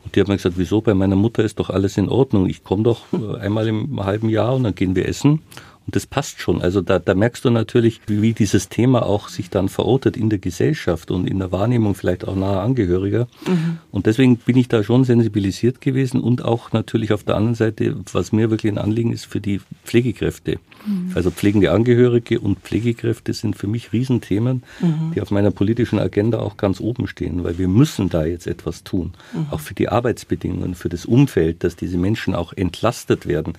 und 0.03 0.15
die 0.15 0.19
hat 0.19 0.27
mir 0.27 0.35
gesagt, 0.35 0.55
wieso, 0.57 0.81
bei 0.81 0.93
meiner 0.93 1.15
Mutter 1.15 1.43
ist 1.43 1.59
doch 1.59 1.69
alles 1.69 1.97
in 1.97 2.09
Ordnung. 2.09 2.49
Ich 2.49 2.63
komme 2.63 2.83
doch 2.83 3.05
äh, 3.13 3.37
einmal 3.39 3.67
im 3.67 4.03
halben 4.03 4.29
Jahr 4.29 4.55
und 4.55 4.63
dann 4.63 4.75
gehen 4.75 4.95
wir 4.95 5.07
essen. 5.07 5.41
Und 5.85 5.95
das 5.95 6.05
passt 6.05 6.39
schon. 6.39 6.61
Also 6.61 6.81
da, 6.81 6.99
da 6.99 7.13
merkst 7.13 7.43
du 7.43 7.49
natürlich, 7.49 7.99
wie, 8.07 8.33
dieses 8.33 8.69
Thema 8.69 9.05
auch 9.05 9.27
sich 9.27 9.49
dann 9.49 9.67
verortet 9.67 10.15
in 10.15 10.29
der 10.29 10.39
Gesellschaft 10.39 11.11
und 11.11 11.27
in 11.27 11.39
der 11.39 11.51
Wahrnehmung 11.51 11.93
vielleicht 11.93 12.25
auch 12.25 12.35
nahe 12.35 12.61
Angehöriger. 12.61 13.27
Mhm. 13.45 13.79
Und 13.91 14.05
deswegen 14.05 14.37
bin 14.37 14.57
ich 14.57 14.69
da 14.69 14.83
schon 14.83 15.03
sensibilisiert 15.03 15.81
gewesen 15.81 16.21
und 16.21 16.43
auch 16.45 16.71
natürlich 16.71 17.11
auf 17.11 17.23
der 17.23 17.35
anderen 17.35 17.55
Seite, 17.55 17.97
was 18.13 18.31
mir 18.31 18.49
wirklich 18.49 18.71
ein 18.71 18.77
Anliegen 18.77 19.11
ist, 19.11 19.25
für 19.25 19.41
die 19.41 19.59
Pflegekräfte. 19.83 20.59
Mhm. 20.85 21.11
Also 21.15 21.31
pflegende 21.31 21.71
Angehörige 21.71 22.39
und 22.39 22.59
Pflegekräfte 22.59 23.33
sind 23.33 23.57
für 23.57 23.67
mich 23.67 23.91
Riesenthemen, 23.91 24.63
mhm. 24.79 25.11
die 25.13 25.21
auf 25.21 25.31
meiner 25.31 25.51
politischen 25.51 25.99
Agenda 25.99 26.39
auch 26.39 26.55
ganz 26.55 26.79
oben 26.79 27.07
stehen, 27.07 27.43
weil 27.43 27.57
wir 27.57 27.67
müssen 27.67 28.07
da 28.09 28.23
jetzt 28.23 28.47
etwas 28.47 28.85
tun. 28.85 29.13
Mhm. 29.33 29.47
Auch 29.51 29.59
für 29.59 29.73
die 29.73 29.89
Arbeitsbedingungen, 29.89 30.75
für 30.75 30.89
das 30.89 31.05
Umfeld, 31.05 31.63
dass 31.65 31.75
diese 31.75 31.97
Menschen 31.97 32.35
auch 32.35 32.53
entlastet 32.53 33.27
werden 33.27 33.53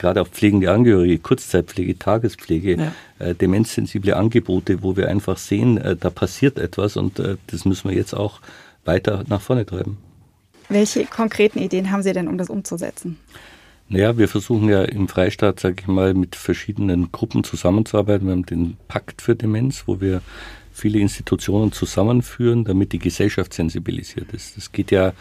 gerade 0.00 0.20
auch 0.22 0.28
pflegende 0.28 0.72
Angehörige, 0.72 1.18
Kurzzeitpflege, 1.18 1.98
Tagespflege, 1.98 2.76
ja. 2.76 2.92
äh, 3.24 3.34
demenzsensible 3.34 4.16
Angebote, 4.16 4.82
wo 4.82 4.96
wir 4.96 5.08
einfach 5.08 5.36
sehen, 5.36 5.78
äh, 5.78 5.94
da 5.94 6.10
passiert 6.10 6.58
etwas 6.58 6.96
und 6.96 7.18
äh, 7.20 7.36
das 7.46 7.64
müssen 7.64 7.90
wir 7.90 7.96
jetzt 7.96 8.14
auch 8.14 8.40
weiter 8.84 9.24
nach 9.28 9.40
vorne 9.40 9.66
treiben. 9.66 9.98
Welche 10.68 11.04
konkreten 11.04 11.58
Ideen 11.58 11.90
haben 11.90 12.02
Sie 12.02 12.12
denn, 12.12 12.28
um 12.28 12.38
das 12.38 12.48
umzusetzen? 12.48 13.18
Naja, 13.88 14.16
wir 14.16 14.28
versuchen 14.28 14.68
ja 14.68 14.84
im 14.84 15.08
Freistaat, 15.08 15.58
sage 15.58 15.76
ich 15.80 15.86
mal, 15.88 16.14
mit 16.14 16.36
verschiedenen 16.36 17.10
Gruppen 17.10 17.42
zusammenzuarbeiten. 17.42 18.26
Wir 18.26 18.32
haben 18.32 18.46
den 18.46 18.76
Pakt 18.86 19.20
für 19.20 19.34
Demenz, 19.34 19.82
wo 19.86 20.00
wir 20.00 20.22
viele 20.72 21.00
Institutionen 21.00 21.72
zusammenführen, 21.72 22.64
damit 22.64 22.92
die 22.92 23.00
Gesellschaft 23.00 23.52
sensibilisiert 23.52 24.32
ist. 24.32 24.56
Das 24.56 24.70
geht 24.70 24.92
ja 24.92 25.12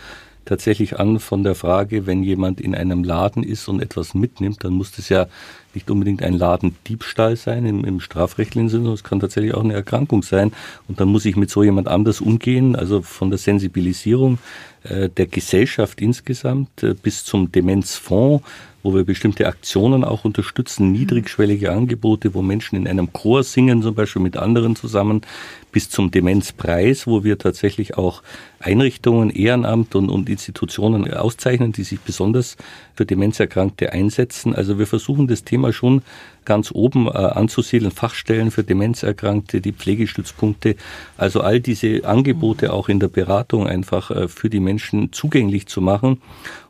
tatsächlich 0.50 1.00
an 1.00 1.20
von 1.20 1.44
der 1.44 1.53
Frage, 1.53 2.08
wenn 2.08 2.24
jemand 2.24 2.60
in 2.60 2.74
einem 2.74 3.03
Laden 3.03 3.44
ist 3.44 3.68
und 3.68 3.82
etwas 3.82 4.15
mitnimmt, 4.15 4.63
dann 4.63 4.74
muss 4.74 4.91
das 4.91 5.08
ja 5.10 5.27
nicht 5.75 5.91
unbedingt 5.91 6.24
ein 6.24 6.34
Ladendiebstahl 6.34 7.36
sein 7.36 7.68
im, 7.68 7.86
im 7.86 8.00
strafrechtlichen 8.00 8.70
Sinne, 8.70 8.86
sondern 8.86 8.96
es 8.96 9.03
kann 9.03 9.20
tatsächlich 9.20 9.53
auch 9.53 9.63
eine 9.63 9.75
Erkrankung 9.75 10.24
sein. 10.24 10.51
Und 10.88 11.00
dann 11.00 11.08
muss 11.08 11.25
ich 11.25 11.36
mit 11.36 11.51
so 11.51 11.63
jemand 11.63 11.88
anders 11.88 12.20
umgehen, 12.20 12.75
also 12.75 13.03
von 13.03 13.29
der 13.29 13.38
Sensibilisierung 13.38 14.39
äh, 14.84 15.10
der 15.10 15.27
Gesellschaft 15.27 16.01
insgesamt 16.01 16.82
äh, 16.82 16.96
bis 16.96 17.24
zum 17.24 17.51
Demenzfonds, 17.51 18.44
wo 18.82 18.96
wir 18.96 19.03
bestimmte 19.03 19.46
Aktionen 19.46 20.03
auch 20.03 20.25
unterstützen, 20.25 20.91
niedrigschwellige 20.91 21.72
Angebote, 21.72 22.34
wo 22.34 22.41
Menschen 22.41 22.75
in 22.75 22.88
einem 22.88 23.13
Chor 23.13 23.44
singen, 23.44 23.84
zum 23.84 23.94
Beispiel 23.94 24.22
mit 24.22 24.38
anderen 24.38 24.75
zusammen, 24.75 25.22
bis 25.71 25.89
zum 25.89 26.11
Demenzpreis, 26.11 27.07
wo 27.07 27.23
wir 27.23 27.38
tatsächlich 27.38 27.97
auch 27.97 28.23
Einrichtungen, 28.59 29.29
Ehrenamt 29.29 29.95
und, 29.95 30.09
und 30.09 30.29
Institutionen 30.29 31.11
auszeichnen, 31.13 31.71
die 31.71 31.83
sich 31.83 31.99
besonders 31.99 32.57
für 32.95 33.05
Demenzerkrankte 33.05 33.93
einsetzen. 33.93 34.53
Also 34.53 34.79
wir 34.79 34.88
versuchen 34.88 35.27
das 35.27 35.43
Thema 35.43 35.71
schon 35.71 36.01
ganz 36.45 36.71
oben 36.73 37.07
äh, 37.07 37.11
anzusiedeln, 37.11 37.91
Fachstellen 37.91 38.51
für 38.51 38.63
Demenzerkrankte, 38.63 39.61
die 39.61 39.71
Pflegestützpunkte, 39.71 40.75
also 41.15 41.41
all 41.41 41.59
diese 41.59 42.05
Angebote 42.05 42.73
auch 42.73 42.89
in 42.89 42.99
der 42.99 43.07
Beratung 43.07 43.67
einfach 43.67 44.11
äh, 44.11 44.27
für 44.27 44.49
die 44.49 44.59
Menschen 44.59 45.13
zugänglich 45.13 45.67
zu 45.67 45.79
machen 45.79 46.21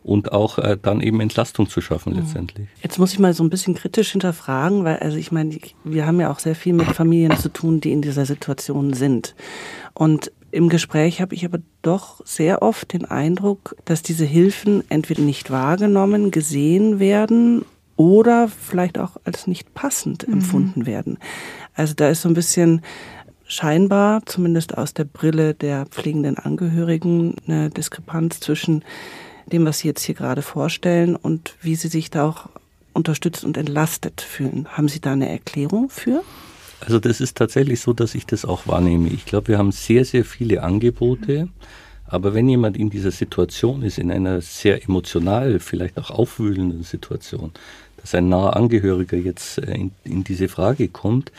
und 0.03 0.31
auch 0.31 0.57
äh, 0.57 0.77
dann 0.81 1.01
eben 1.01 1.21
Entlastung 1.21 1.69
zu 1.69 1.81
schaffen 1.81 2.13
mhm. 2.13 2.19
letztendlich. 2.19 2.67
Jetzt 2.81 2.99
muss 2.99 3.13
ich 3.13 3.19
mal 3.19 3.33
so 3.33 3.43
ein 3.43 3.49
bisschen 3.49 3.73
kritisch 3.73 4.11
hinterfragen, 4.11 4.83
weil 4.83 4.97
also 4.97 5.17
ich 5.17 5.31
meine, 5.31 5.57
wir 5.83 6.05
haben 6.05 6.19
ja 6.19 6.31
auch 6.31 6.39
sehr 6.39 6.55
viel 6.55 6.73
mit 6.73 6.87
Familien 6.87 7.37
zu 7.37 7.49
tun, 7.49 7.79
die 7.79 7.91
in 7.91 8.01
dieser 8.01 8.25
Situation 8.25 8.88
sind. 8.93 9.35
Und 9.93 10.31
im 10.51 10.69
Gespräch 10.69 11.21
habe 11.21 11.35
ich 11.35 11.45
aber 11.45 11.59
doch 11.81 12.25
sehr 12.25 12.61
oft 12.61 12.93
den 12.93 13.05
Eindruck, 13.05 13.75
dass 13.85 14.01
diese 14.01 14.25
Hilfen 14.25 14.83
entweder 14.89 15.21
nicht 15.21 15.51
wahrgenommen, 15.51 16.31
gesehen 16.31 16.99
werden 16.99 17.65
oder 17.95 18.47
vielleicht 18.47 18.97
auch 18.97 19.17
als 19.25 19.45
nicht 19.45 19.73
passend 19.73 20.27
mhm. 20.27 20.35
empfunden 20.35 20.85
werden. 20.85 21.19
Also 21.75 21.93
da 21.93 22.09
ist 22.09 22.21
so 22.21 22.29
ein 22.29 22.33
bisschen 22.33 22.81
scheinbar, 23.45 24.25
zumindest 24.25 24.77
aus 24.77 24.93
der 24.93 25.03
Brille 25.03 25.53
der 25.53 25.85
pflegenden 25.87 26.37
Angehörigen, 26.37 27.35
eine 27.47 27.69
Diskrepanz 27.69 28.39
zwischen 28.39 28.83
dem, 29.47 29.65
was 29.65 29.79
Sie 29.79 29.87
jetzt 29.87 30.03
hier 30.03 30.15
gerade 30.15 30.41
vorstellen 30.41 31.15
und 31.15 31.55
wie 31.61 31.75
Sie 31.75 31.87
sich 31.89 32.09
da 32.09 32.27
auch 32.27 32.49
unterstützt 32.93 33.43
und 33.43 33.57
entlastet 33.57 34.21
fühlen. 34.21 34.67
Haben 34.69 34.87
Sie 34.87 35.01
da 35.01 35.13
eine 35.13 35.29
Erklärung 35.29 35.89
für? 35.89 36.23
Also 36.81 36.99
das 36.99 37.19
ist 37.21 37.37
tatsächlich 37.37 37.81
so, 37.81 37.93
dass 37.93 38.15
ich 38.15 38.25
das 38.25 38.45
auch 38.45 38.67
wahrnehme. 38.67 39.09
Ich 39.09 39.25
glaube, 39.25 39.49
wir 39.49 39.57
haben 39.57 39.71
sehr, 39.71 40.05
sehr 40.05 40.23
viele 40.25 40.63
Angebote. 40.63 41.49
Aber 42.05 42.33
wenn 42.33 42.49
jemand 42.49 42.75
in 42.75 42.89
dieser 42.89 43.11
Situation 43.11 43.83
ist, 43.83 43.99
in 43.99 44.11
einer 44.11 44.41
sehr 44.41 44.83
emotional, 44.83 45.59
vielleicht 45.59 45.99
auch 45.99 46.09
aufwühlenden 46.09 46.83
Situation, 46.83 47.51
dass 47.97 48.15
ein 48.15 48.29
naher 48.29 48.55
Angehöriger 48.55 49.17
jetzt 49.17 49.59
äh, 49.59 49.75
in, 49.75 49.91
in 50.03 50.23
diese 50.23 50.47
Frage 50.47 50.87
kommt, 50.87 51.31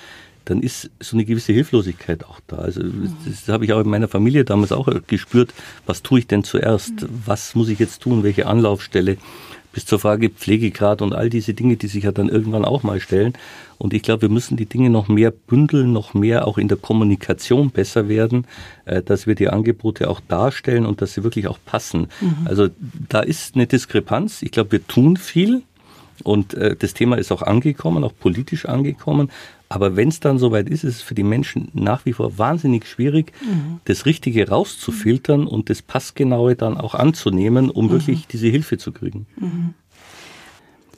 dann 0.45 0.63
ist 0.63 0.91
so 1.01 1.17
eine 1.17 1.25
gewisse 1.25 1.53
Hilflosigkeit 1.53 2.25
auch 2.25 2.41
da. 2.47 2.57
Also 2.57 2.83
das 3.25 3.49
habe 3.49 3.65
ich 3.65 3.73
auch 3.73 3.81
in 3.81 3.89
meiner 3.89 4.09
Familie 4.09 4.45
damals 4.45 4.73
auch 4.73 4.89
gespürt. 5.07 5.53
Was 5.87 6.03
tue 6.03 6.21
ich 6.21 6.27
denn 6.27 6.45
zuerst? 6.45 6.93
Was 7.25 7.55
muss 7.55 7.69
ich 7.69 7.79
jetzt 7.79 8.03
tun? 8.03 8.23
Welche 8.23 8.47
Anlaufstelle? 8.47 9.19
Bis 9.73 9.87
zur 9.87 9.99
Frage 9.99 10.31
Pflegegrad 10.31 11.01
und 11.01 11.15
all 11.15 11.31
diese 11.31 11.55
Dinge, 11.55 11.77
die 11.77 11.87
sich 11.87 12.05
ja 12.05 12.13
dann 12.13 12.29
irgendwann 12.29 12.65
auch 12.65 12.83
mal 12.83 13.01
stellen. 13.01 13.35
Und 13.79 13.95
ich 13.95 14.03
glaube, 14.03 14.23
wir 14.23 14.29
müssen 14.29 14.57
die 14.57 14.67
Dinge 14.67 14.91
noch 14.91 15.09
mehr 15.09 15.31
bündeln, 15.31 15.93
noch 15.93 16.13
mehr 16.13 16.47
auch 16.47 16.59
in 16.59 16.69
der 16.69 16.77
Kommunikation 16.77 17.71
besser 17.71 18.09
werden, 18.09 18.47
äh, 18.85 19.03
dass 19.03 19.27
wir 19.27 19.35
die 19.35 19.49
Angebote 19.49 20.11
auch 20.11 20.21
darstellen 20.27 20.87
und 20.87 21.01
dass 21.01 21.15
sie 21.15 21.25
wirklich 21.25 21.47
auch 21.47 21.59
passen. 21.65 22.09
Mhm. 22.21 22.47
Also 22.47 22.69
da 23.09 23.21
ist 23.21 23.55
eine 23.55 23.67
Diskrepanz. 23.67 24.43
Ich 24.43 24.51
glaube, 24.51 24.73
wir 24.73 24.87
tun 24.87 25.17
viel, 25.17 25.63
und 26.23 26.55
äh, 26.55 26.77
das 26.77 26.95
Thema 26.95 27.17
ist 27.17 27.33
auch 27.33 27.43
angekommen, 27.43 28.05
auch 28.05 28.13
politisch 28.19 28.67
angekommen. 28.67 29.31
Aber 29.73 29.95
wenn 29.95 30.09
es 30.09 30.19
dann 30.19 30.39
soweit 30.39 30.69
ist, 30.69 30.83
ist 30.83 30.97
es 30.97 31.03
für 31.03 31.15
die 31.15 31.23
Menschen 31.23 31.71
nach 31.75 32.05
wie 32.05 32.13
vor 32.13 32.37
wahnsinnig 32.39 32.87
schwierig, 32.87 33.33
mhm. 33.41 33.81
das 33.85 34.05
Richtige 34.05 34.49
rauszufiltern 34.49 35.47
und 35.47 35.71
das 35.71 35.81
Passgenaue 35.81 36.57
dann 36.57 36.77
auch 36.77 36.95
anzunehmen, 36.97 37.71
um 37.71 37.87
mhm. 37.87 37.91
wirklich 37.93 38.27
diese 38.27 38.49
Hilfe 38.49 38.79
zu 38.79 38.91
kriegen. 38.91 39.27
Mhm. 39.37 39.75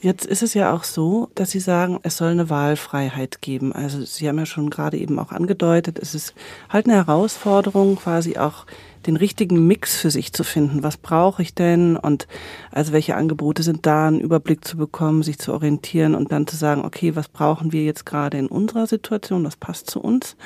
Jetzt 0.01 0.25
ist 0.25 0.43
es 0.43 0.55
ja 0.55 0.75
auch 0.75 0.85
so, 0.85 1.29
dass 1.35 1.51
Sie 1.51 1.61
sagen, 1.61 2.01
es 2.03 2.17
soll 2.17 2.31
eine 2.31 2.49
Wahlfreiheit 2.49 3.43
geben. 3.43 3.73
Also 3.75 4.05
Sie 4.05 4.27
haben 4.27 4.39
ja 4.39 4.47
schon 4.47 4.71
gerade 4.71 4.97
eben 4.97 5.19
auch 5.19 5.33
angedeutet, 5.33 5.99
es 6.01 6.15
ist 6.15 6.35
halt 6.71 6.87
eine 6.87 6.97
Herausforderung, 6.97 7.97
quasi 7.97 8.39
auch 8.39 8.67
den 9.07 9.17
richtigen 9.17 9.67
Mix 9.67 9.97
für 9.99 10.11
sich 10.11 10.33
zu 10.33 10.45
finden. 10.45 10.83
Was 10.83 10.97
brauche 10.97 11.43
ich 11.43 11.55
denn? 11.55 11.97
Und 11.97 12.27
also 12.71 12.93
welche 12.93 13.17
Angebote 13.17 13.63
sind 13.63 13.87
da, 13.87 14.09
einen 14.09 14.21
Überblick 14.21 14.65
zu 14.65 14.77
bekommen, 14.77 15.23
sich 15.23 15.39
zu 15.39 15.53
orientieren 15.53 16.15
und 16.15 16.33
dann 16.33 16.47
zu 16.47 16.57
sagen, 16.57 16.85
okay, 16.85 17.17
was 17.17 17.29
brauchen 17.29 17.73
wir 17.73 17.85
jetzt 17.85 18.07
gerade 18.07 18.39
in 18.39 18.47
unserer 18.47 18.87
Situation? 18.87 19.45
Was 19.45 19.57
passt 19.57 19.91
zu 19.91 20.01
uns? 20.01 20.37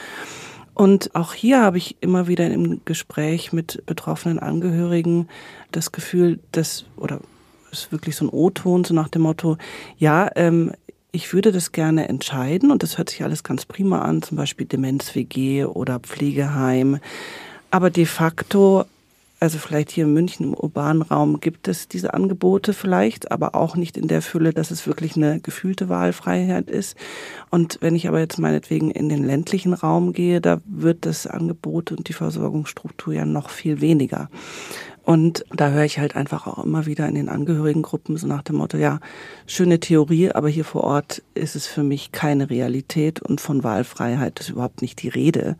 Und 0.75 1.15
auch 1.15 1.33
hier 1.33 1.63
habe 1.63 1.79
ich 1.79 1.97
immer 2.01 2.29
wieder 2.29 2.51
im 2.51 2.83
Gespräch 2.85 3.53
mit 3.53 3.83
betroffenen 3.87 4.39
Angehörigen 4.39 5.29
das 5.73 5.91
Gefühl, 5.91 6.39
dass, 6.53 6.85
oder 6.97 7.21
es 7.73 7.85
ist 7.85 7.93
wirklich 7.93 8.15
so 8.15 8.27
ein 8.27 8.31
O-Ton, 8.31 8.85
so 8.85 8.93
nach 8.93 9.09
dem 9.09 9.23
Motto, 9.23 9.57
ja, 9.97 10.31
ähm, 10.37 10.73
ich 11.13 11.33
würde 11.33 11.51
das 11.51 11.73
gerne 11.73 12.09
entscheiden 12.11 12.71
und 12.71 12.83
das 12.83 12.99
hört 12.99 13.09
sich 13.09 13.25
alles 13.25 13.43
ganz 13.43 13.65
prima 13.65 14.03
an, 14.03 14.21
zum 14.21 14.37
Beispiel 14.37 14.67
Demenz-WG 14.67 15.65
oder 15.65 15.99
Pflegeheim. 15.99 16.99
Aber 17.77 17.91
de 17.91 18.07
facto, 18.07 18.87
also 19.39 19.59
vielleicht 19.59 19.91
hier 19.91 20.05
in 20.05 20.15
München 20.15 20.47
im 20.47 20.55
urbanen 20.55 21.03
Raum 21.03 21.41
gibt 21.41 21.69
es 21.69 21.89
diese 21.89 22.15
Angebote 22.15 22.73
vielleicht, 22.73 23.31
aber 23.31 23.55
auch 23.55 23.77
nicht 23.77 23.99
in 23.99 24.09
der 24.09 24.23
Fülle, 24.23 24.55
dass 24.55 24.71
es 24.71 24.87
wirklich 24.87 25.15
eine 25.15 25.41
gefühlte 25.41 25.91
Wahlfreiheit 25.91 26.71
ist. 26.71 26.97
Und 27.51 27.77
wenn 27.83 27.95
ich 27.95 28.09
aber 28.09 28.19
jetzt 28.19 28.39
meinetwegen 28.39 28.91
in 28.91 29.11
den 29.11 29.23
ländlichen 29.23 29.75
Raum 29.75 30.15
gehe, 30.15 30.41
da 30.41 30.63
wird 30.65 31.05
das 31.05 31.27
Angebot 31.27 31.93
und 31.93 32.09
die 32.09 32.15
Versorgungsstruktur 32.15 33.13
ja 33.13 33.27
noch 33.27 33.51
viel 33.51 33.83
weniger. 33.83 34.31
Und 35.07 35.45
da 35.55 35.71
höre 35.71 35.85
ich 35.85 36.01
halt 36.01 36.17
einfach 36.17 36.49
auch 36.49 36.65
immer 36.65 36.85
wieder 36.85 37.07
in 37.09 37.15
den 37.15 37.29
Angehörigengruppen 37.29 38.17
so 38.17 38.27
nach 38.27 38.43
dem 38.43 38.57
Motto, 38.57 38.77
ja, 38.77 38.99
schöne 39.47 39.79
Theorie, 39.79 40.33
aber 40.33 40.49
hier 40.49 40.65
vor 40.65 40.83
Ort 40.83 41.23
ist 41.35 41.55
es 41.55 41.69
für 41.69 41.85
mich 41.85 42.11
keine 42.11 42.51
Realität 42.51 43.23
und 43.23 43.41
von 43.41 43.63
Wahlfreiheit 43.63 44.41
ist 44.41 44.49
überhaupt 44.49 44.83
nicht 44.83 45.01
die 45.01 45.09
Rede. 45.09 45.59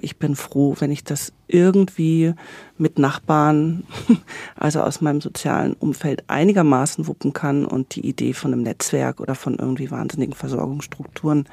Ich 0.00 0.16
bin 0.16 0.34
froh, 0.34 0.74
wenn 0.80 0.90
ich 0.90 1.04
das 1.04 1.32
irgendwie 1.46 2.34
mit 2.76 2.98
Nachbarn, 2.98 3.84
also 4.56 4.80
aus 4.80 5.00
meinem 5.00 5.20
sozialen 5.20 5.74
Umfeld 5.74 6.24
einigermaßen 6.26 7.06
wuppen 7.06 7.32
kann 7.32 7.66
und 7.66 7.94
die 7.94 8.04
Idee 8.04 8.32
von 8.32 8.52
einem 8.52 8.62
Netzwerk 8.62 9.20
oder 9.20 9.36
von 9.36 9.60
irgendwie 9.60 9.92
wahnsinnigen 9.92 10.34
Versorgungsstrukturen, 10.34 11.48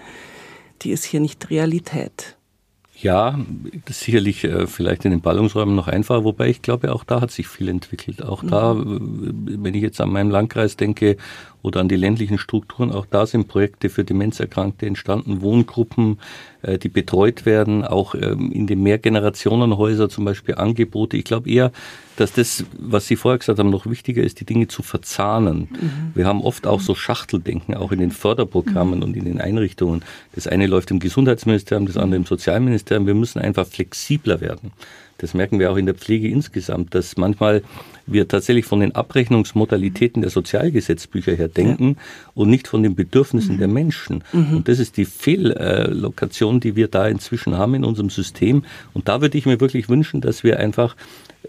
die 0.82 0.90
ist 0.90 1.04
hier 1.04 1.20
nicht 1.20 1.48
Realität. 1.52 2.38
Ja, 3.02 3.38
sicherlich 3.90 4.46
äh, 4.46 4.68
vielleicht 4.68 5.04
in 5.04 5.12
den 5.12 5.22
Ballungsräumen 5.22 5.76
noch 5.76 5.90
einfacher, 5.90 6.24
wobei 6.24 6.50
ich 6.50 6.62
glaube, 6.62 6.94
auch 6.94 7.04
da 7.04 7.20
hat 7.20 7.32
sich 7.32 7.48
viel 7.48 7.68
entwickelt. 7.68 8.24
Auch 8.24 8.42
mhm. 8.42 8.48
da, 8.48 8.76
wenn 8.78 9.74
ich 9.74 9.82
jetzt 9.82 10.00
an 10.00 10.12
meinen 10.12 10.32
Landkreis 10.32 10.78
denke 10.78 11.18
oder 11.66 11.80
an 11.82 11.90
die 11.90 11.96
ländlichen 11.96 12.38
Strukturen, 12.38 12.92
auch 12.92 13.08
da 13.08 13.26
sind 13.26 13.48
Projekte 13.48 13.90
für 13.90 14.04
Demenzerkrankte 14.04 14.86
entstanden, 14.86 15.42
Wohngruppen, 15.42 16.20
äh, 16.62 16.78
die 16.78 16.90
betreut 16.90 17.46
werden, 17.46 17.84
auch 17.84 18.14
ähm, 18.14 18.52
in 18.52 18.68
den 18.68 18.84
Mehrgenerationenhäusern 18.84 20.12
zum 20.12 20.26
Beispiel 20.26 20.56
Angebote. 20.56 21.18
Ich 21.18 21.26
glaube 21.26 21.50
eher, 21.50 21.72
dass 22.18 22.34
das, 22.34 22.66
was 22.78 23.08
Sie 23.08 23.16
vorher 23.16 23.40
gesagt 23.40 23.58
haben, 23.58 23.72
noch 23.72 23.88
wichtiger 23.88 24.24
ist, 24.24 24.40
die 24.40 24.46
Dinge 24.46 24.68
zu 24.68 24.84
verzahnen. 24.84 25.68
Mhm. 25.72 26.12
Wir 26.14 26.28
haben 26.28 26.42
oft 26.42 26.68
auch 26.68 26.82
so 26.82 26.94
Schachteldenken, 26.94 27.76
auch 27.76 27.92
in 27.92 28.00
den 28.00 28.12
Förderprogrammen 28.12 29.00
mhm. 29.00 29.04
und 29.04 29.18
in 29.18 29.26
den 29.26 29.42
Einrichtungen. 29.42 30.04
Das 30.34 30.48
eine 30.48 30.68
läuft 30.68 30.92
im 30.92 31.00
Gesundheitsministerium, 31.00 31.88
das 31.88 31.98
andere 31.98 32.18
im 32.18 32.26
Sozialministerium. 32.26 33.08
Wir 33.08 33.16
müssen 33.16 33.40
einfach 33.40 33.66
flexibler 33.66 34.40
werden. 34.40 34.72
Das 35.18 35.34
merken 35.34 35.60
wir 35.60 35.72
auch 35.72 35.78
in 35.78 35.86
der 35.86 35.96
Pflege 35.96 36.28
insgesamt, 36.28 36.94
dass 36.94 37.16
manchmal 37.16 37.64
wir 38.06 38.28
tatsächlich 38.28 38.66
von 38.66 38.82
den 38.82 38.94
Abrechnungsmodalitäten 38.94 40.22
der 40.22 40.30
Sozialgesetzbücher 40.30 41.34
her 41.34 41.48
denken 41.48 41.90
ja. 41.90 42.32
und 42.36 42.50
nicht 42.50 42.68
von 42.68 42.84
den 42.84 42.96
Bedürfnissen 42.96 43.56
mhm. 43.56 43.60
der 43.60 43.68
Menschen. 43.68 44.24
Mhm. 44.34 44.58
Und 44.58 44.68
das 44.68 44.80
ist 44.80 44.98
die 44.98 45.06
Fehllokation, 45.06 46.60
die 46.60 46.76
wir 46.76 46.88
da 46.88 47.08
inzwischen 47.08 47.58
haben 47.58 47.76
in 47.76 47.84
unserem 47.84 48.10
System. 48.10 48.64
Und 48.94 49.08
da 49.08 49.22
würde 49.22 49.38
ich 49.38 49.46
mir 49.46 49.60
wirklich 49.60 49.90
wünschen, 49.90 50.22
dass 50.22 50.44
wir 50.44 50.60
einfach 50.60 50.96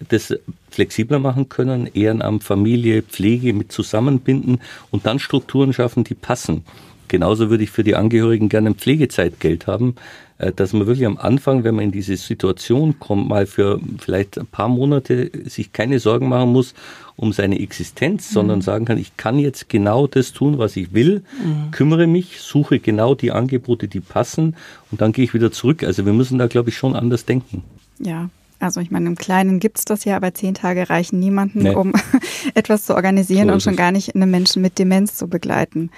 das 0.09 0.35
flexibler 0.71 1.19
machen 1.19 1.49
können, 1.49 1.89
Ehrenamt, 1.93 2.45
Familie, 2.45 3.03
Pflege 3.03 3.53
mit 3.53 3.73
zusammenbinden 3.73 4.61
und 4.91 5.07
dann 5.07 5.19
Strukturen 5.19 5.73
schaffen, 5.73 6.05
die 6.05 6.15
passen. 6.15 6.65
Genauso 7.09 7.51
würde 7.51 7.65
ich 7.65 7.71
für 7.71 7.85
die 7.85 7.95
Angehörigen 7.95 8.49
gerne 8.49 8.71
ein 8.71 8.75
Pflegezeitgeld 8.75 9.67
haben, 9.67 9.95
dass 10.39 10.73
man 10.73 10.87
wirklich 10.87 11.07
am 11.07 11.17
Anfang, 11.17 11.65
wenn 11.65 11.75
man 11.75 11.85
in 11.85 11.93
diese 11.93 12.17
Situation 12.17 12.99
kommt, 12.99 13.29
mal 13.29 13.47
für 13.47 13.81
vielleicht 13.99 14.39
ein 14.39 14.47
paar 14.47 14.69
Monate 14.69 15.31
sich 15.45 15.73
keine 15.73 15.99
Sorgen 15.99 16.29
machen 16.29 16.53
muss 16.53 16.75
um 17.17 17.33
seine 17.33 17.59
Existenz, 17.59 18.31
mhm. 18.31 18.35
sondern 18.35 18.61
sagen 18.61 18.85
kann, 18.85 18.99
ich 18.99 19.17
kann 19.17 19.39
jetzt 19.39 19.69
genau 19.69 20.07
das 20.07 20.33
tun, 20.33 20.59
was 20.59 20.77
ich 20.77 20.93
will, 20.93 21.23
mhm. 21.43 21.71
kümmere 21.71 22.07
mich, 22.07 22.41
suche 22.41 22.79
genau 22.79 23.15
die 23.15 23.33
Angebote, 23.33 23.89
die 23.89 24.01
passen 24.01 24.55
und 24.91 25.01
dann 25.01 25.13
gehe 25.13 25.25
ich 25.25 25.35
wieder 25.35 25.51
zurück. 25.51 25.83
Also 25.83 26.05
wir 26.05 26.13
müssen 26.13 26.39
da, 26.39 26.47
glaube 26.47 26.69
ich, 26.69 26.77
schon 26.77 26.95
anders 26.95 27.25
denken. 27.25 27.65
Ja, 27.99 28.29
also 28.59 28.81
ich 28.81 28.91
meine, 28.91 29.07
im 29.07 29.17
Kleinen 29.17 29.61
gibt 29.61 29.79
es 29.79 29.85
das 29.85 30.05
ja, 30.05 30.17
aber 30.17 30.35
zehn 30.35 30.55
Tage 30.55 30.89
reichen 30.89 31.19
niemanden, 31.19 31.63
nee. 31.63 31.75
um 31.75 31.95
etwas 32.55 32.85
zu 32.85 32.95
organisieren 32.95 33.49
so 33.49 33.55
und 33.55 33.63
schon 33.63 33.77
gar 33.77 33.93
nicht 33.93 34.15
einen 34.15 34.31
Menschen 34.31 34.61
mit 34.61 34.79
Demenz 34.79 35.17
zu 35.17 35.29
begleiten. 35.29 35.91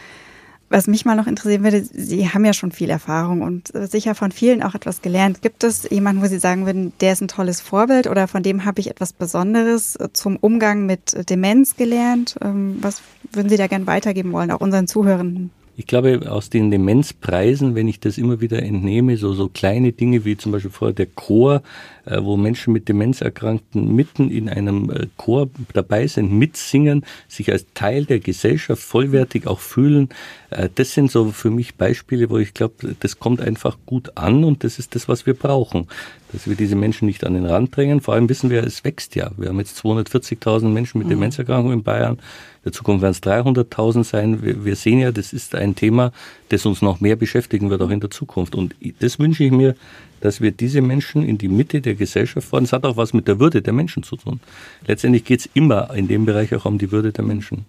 Was 0.71 0.87
mich 0.87 1.05
mal 1.05 1.17
noch 1.17 1.27
interessieren 1.27 1.65
würde, 1.65 1.83
Sie 1.83 2.29
haben 2.29 2.45
ja 2.45 2.53
schon 2.53 2.73
viel 2.73 2.91
Erfahrung 2.91 3.41
und 3.41 3.73
sicher 3.75 4.15
von 4.15 4.33
vielen 4.33 4.63
auch 4.63 4.75
etwas 4.75 5.01
gelernt. 5.01 5.41
Gibt 5.41 5.65
es 5.65 5.89
jemanden, 5.89 6.23
wo 6.23 6.27
Sie 6.27 6.39
sagen 6.39 6.67
würden, 6.67 6.93
der 7.01 7.15
ist 7.15 7.23
ein 7.23 7.29
tolles 7.29 7.61
Vorbild 7.61 8.07
oder 8.07 8.29
von 8.29 8.43
dem 8.43 8.65
habe 8.67 8.81
ich 8.81 8.91
etwas 8.91 9.13
Besonderes 9.15 9.97
zum 10.13 10.37
Umgang 10.37 10.85
mit 10.85 11.31
Demenz 11.31 11.77
gelernt? 11.77 12.37
Ähm, 12.43 12.77
was 12.83 13.01
würden 13.33 13.49
Sie 13.49 13.57
da 13.57 13.67
gern 13.67 13.87
weitergeben 13.87 14.33
wollen, 14.33 14.51
auch 14.51 14.61
unseren 14.61 14.87
Zuhörenden? 14.87 15.51
Ich 15.79 15.87
glaube, 15.87 16.29
aus 16.29 16.51
den 16.51 16.73
Demenzpreisen, 16.73 17.77
wenn 17.77 17.87
ich 17.87 18.01
das 18.01 18.19
immer 18.19 18.41
wieder 18.41 18.61
entnehme, 18.65 19.17
so, 19.17 19.33
so 19.33 19.49
kleine 19.49 19.93
Dinge 19.93 20.25
wie 20.25 20.37
zum 20.37 20.51
Beispiel 20.51 20.73
vorher 20.73 20.93
der 20.93 21.07
Chor, 21.07 21.63
äh, 22.05 22.21
wo 22.21 22.37
Menschen 22.37 22.73
mit 22.73 22.89
Demenzerkrankten 22.89 23.95
mitten 23.95 24.29
in 24.29 24.49
einem 24.49 24.91
äh, 24.91 25.07
Chor 25.17 25.49
dabei 25.75 26.09
sind, 26.09 26.33
mitsingen, 26.33 27.05
sich 27.29 27.53
als 27.53 27.65
Teil 27.75 28.07
der 28.07 28.19
Gesellschaft 28.19 28.83
vollwertig 28.83 29.47
auch 29.47 29.61
fühlen, 29.61 30.09
äh, 30.51 30.69
das 30.75 30.95
sind 30.95 31.13
so 31.13 31.31
für 31.31 31.51
mich 31.51 31.77
Beispiele, 31.77 32.29
wo 32.29 32.39
ich 32.39 32.55
glaube, 32.55 32.97
das 32.99 33.21
kommt 33.21 33.41
einfach 33.41 33.79
gut 33.87 34.17
an 34.17 34.43
und 34.43 34.65
das 34.65 34.81
ist 34.81 34.97
das, 34.97 35.09
was 35.09 35.27
wir 35.27 35.35
brauchen. 35.35 35.87
Dass 36.33 36.49
wir 36.49 36.57
diese 36.57 36.77
Menschen 36.77 37.07
nicht 37.07 37.25
an 37.25 37.35
den 37.35 37.47
Rand 37.47 37.75
drängen. 37.75 38.01
Vor 38.01 38.15
allem 38.15 38.29
wissen 38.29 38.51
wir, 38.51 38.63
es 38.65 38.85
wächst 38.85 39.15
ja. 39.15 39.31
Wir 39.37 39.49
haben 39.49 39.59
jetzt 39.59 39.79
240.000 39.79 40.69
Menschen 40.69 40.99
mit 40.99 41.07
mhm. 41.07 41.13
Demenzerkrankungen 41.13 41.79
in 41.79 41.85
Bayern. 41.85 42.19
In 42.59 42.65
der 42.65 42.73
Zukunft 42.73 43.03
werden 43.03 43.13
es 43.13 43.23
300.000 43.23 44.05
sein. 44.05 44.43
Wir, 44.43 44.65
wir, 44.65 44.77
sehen 44.77 44.99
ja, 44.99 45.13
das 45.13 45.33
ist 45.33 45.55
ein 45.55 45.75
Thema, 45.75 46.13
das 46.49 46.67
uns 46.67 46.83
noch 46.83 47.01
mehr 47.01 47.17
beschäftigen 47.17 47.71
wird, 47.71 47.83
auch 47.83 47.91
in 47.91 48.01
der 48.01 48.11
Zukunft. 48.11 48.55
Und 48.55 48.75
das 49.01 49.19
wünsche 49.19 49.45
ich 49.45 49.53
mir, 49.53 49.75
dass 50.21 50.41
wir 50.41 50.51
diese 50.51 50.81
Menschen 50.81 51.23
in 51.23 51.39
die 51.39 51.49
Mitte 51.49 51.81
der 51.81 51.95
Gesellschaft 51.95 52.49
fahren. 52.49 52.65
Das 52.65 52.73
hat 52.73 52.85
auch 52.85 52.97
was 52.97 53.13
mit 53.13 53.29
der 53.29 53.39
Würde 53.39 53.63
der 53.63 53.73
Menschen 53.73 54.03
zu 54.03 54.17
tun. 54.17 54.41
Letztendlich 54.87 55.25
geht 55.25 55.41
es 55.41 55.51
immer 55.55 55.95
in 55.95 56.09
dem 56.09 56.25
Bereich 56.27 56.55
auch 56.55 56.65
um 56.65 56.79
die 56.79 56.91
Würde 56.91 57.13
der 57.13 57.25
Menschen. 57.25 57.65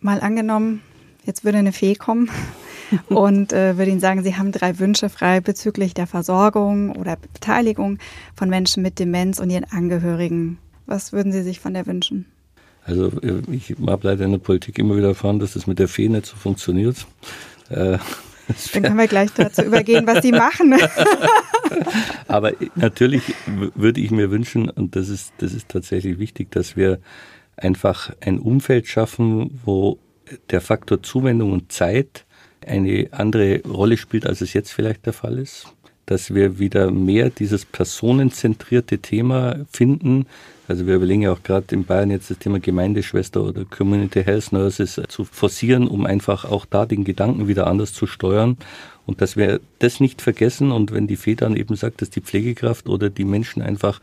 Mal 0.00 0.20
angenommen, 0.20 0.82
jetzt 1.24 1.44
würde 1.44 1.58
eine 1.58 1.72
Fee 1.72 1.94
kommen 1.94 2.30
und 3.08 3.52
äh, 3.52 3.76
würde 3.76 3.90
Ihnen 3.90 4.00
sagen, 4.00 4.22
Sie 4.22 4.36
haben 4.36 4.52
drei 4.52 4.78
Wünsche 4.78 5.08
frei 5.08 5.40
bezüglich 5.40 5.94
der 5.94 6.06
Versorgung 6.06 6.94
oder 6.94 7.16
Beteiligung 7.16 7.98
von 8.34 8.48
Menschen 8.48 8.82
mit 8.82 8.98
Demenz 8.98 9.40
und 9.40 9.50
ihren 9.50 9.64
Angehörigen. 9.64 10.58
Was 10.86 11.12
würden 11.12 11.32
Sie 11.32 11.42
sich 11.42 11.58
von 11.58 11.74
der 11.74 11.86
wünschen? 11.86 12.26
Also 12.86 13.08
äh, 13.20 13.42
ich 13.50 13.74
habe 13.86 14.08
leider 14.08 14.24
in 14.24 14.32
der 14.32 14.38
Politik 14.38 14.78
immer 14.78 14.96
wieder 14.96 15.08
erfahren, 15.08 15.38
dass 15.38 15.54
das 15.54 15.66
mit 15.66 15.78
der 15.78 15.88
Fee 15.88 16.08
nicht 16.08 16.26
so 16.26 16.36
funktioniert. 16.36 17.06
Äh, 17.68 17.98
Dann 18.72 18.82
können 18.84 18.96
wir 18.96 19.08
gleich 19.08 19.32
dazu 19.32 19.62
übergehen, 19.62 20.06
was 20.06 20.22
Sie 20.22 20.30
machen. 20.30 20.74
Aber 22.28 22.52
natürlich 22.76 23.34
würde 23.74 24.00
ich 24.00 24.12
mir 24.12 24.30
wünschen, 24.30 24.70
und 24.70 24.94
das 24.94 25.08
ist, 25.08 25.32
das 25.38 25.52
ist 25.52 25.68
tatsächlich 25.68 26.20
wichtig, 26.20 26.52
dass 26.52 26.76
wir 26.76 27.00
einfach 27.56 28.12
ein 28.20 28.38
Umfeld 28.38 28.86
schaffen, 28.86 29.60
wo 29.64 29.98
der 30.50 30.60
Faktor 30.60 31.02
Zuwendung 31.02 31.52
und 31.52 31.72
Zeit 31.72 32.24
eine 32.64 33.08
andere 33.12 33.62
Rolle 33.62 33.96
spielt, 33.96 34.26
als 34.26 34.40
es 34.40 34.52
jetzt 34.52 34.72
vielleicht 34.72 35.06
der 35.06 35.12
Fall 35.12 35.38
ist. 35.38 35.66
Dass 36.04 36.32
wir 36.32 36.60
wieder 36.60 36.92
mehr 36.92 37.30
dieses 37.30 37.64
personenzentrierte 37.64 38.98
Thema 38.98 39.66
finden, 39.70 40.26
also 40.68 40.86
wir 40.86 40.96
überlegen 40.96 41.22
ja 41.22 41.32
auch 41.32 41.42
gerade 41.42 41.74
in 41.74 41.84
Bayern 41.84 42.10
jetzt 42.10 42.30
das 42.30 42.38
Thema 42.38 42.58
Gemeindeschwester 42.58 43.42
oder 43.42 43.64
Community 43.64 44.22
Health 44.24 44.52
Nurses 44.52 45.00
zu 45.08 45.24
forcieren, 45.24 45.86
um 45.86 46.06
einfach 46.06 46.44
auch 46.44 46.66
da 46.66 46.86
den 46.86 47.04
Gedanken 47.04 47.46
wieder 47.46 47.66
anders 47.66 47.92
zu 47.92 48.06
steuern. 48.06 48.56
Und 49.06 49.20
dass 49.20 49.36
wir 49.36 49.60
das 49.78 50.00
nicht 50.00 50.20
vergessen 50.20 50.72
und 50.72 50.92
wenn 50.92 51.06
die 51.06 51.16
Fee 51.16 51.36
dann 51.36 51.56
eben 51.56 51.76
sagt, 51.76 52.02
dass 52.02 52.10
die 52.10 52.20
Pflegekraft 52.20 52.88
oder 52.88 53.08
die 53.08 53.24
Menschen 53.24 53.62
einfach 53.62 54.00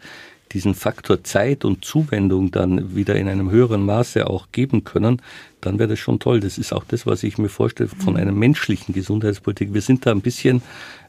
diesen 0.54 0.76
Faktor 0.76 1.24
Zeit 1.24 1.66
und 1.66 1.84
Zuwendung 1.84 2.52
dann 2.52 2.96
wieder 2.96 3.16
in 3.16 3.28
einem 3.28 3.52
höheren 3.52 3.86
Maße 3.86 4.28
auch 4.28 4.48
geben 4.52 4.84
können, 4.84 5.22
dann 5.66 5.80
wäre 5.80 5.90
das 5.90 6.00
schon 6.00 6.20
toll. 6.20 6.40
Das 6.40 6.58
ist 6.58 6.74
auch 6.74 6.84
das, 6.88 7.06
was 7.06 7.24
ich 7.24 7.38
mir 7.38 7.50
vorstelle 7.50 7.90
von 7.90 8.18
einer 8.18 8.32
menschlichen 8.32 8.94
Gesundheitspolitik. 8.94 9.74
Wir 9.74 9.82
sind 9.82 10.06
da 10.06 10.12
ein 10.12 10.22
bisschen 10.22 10.62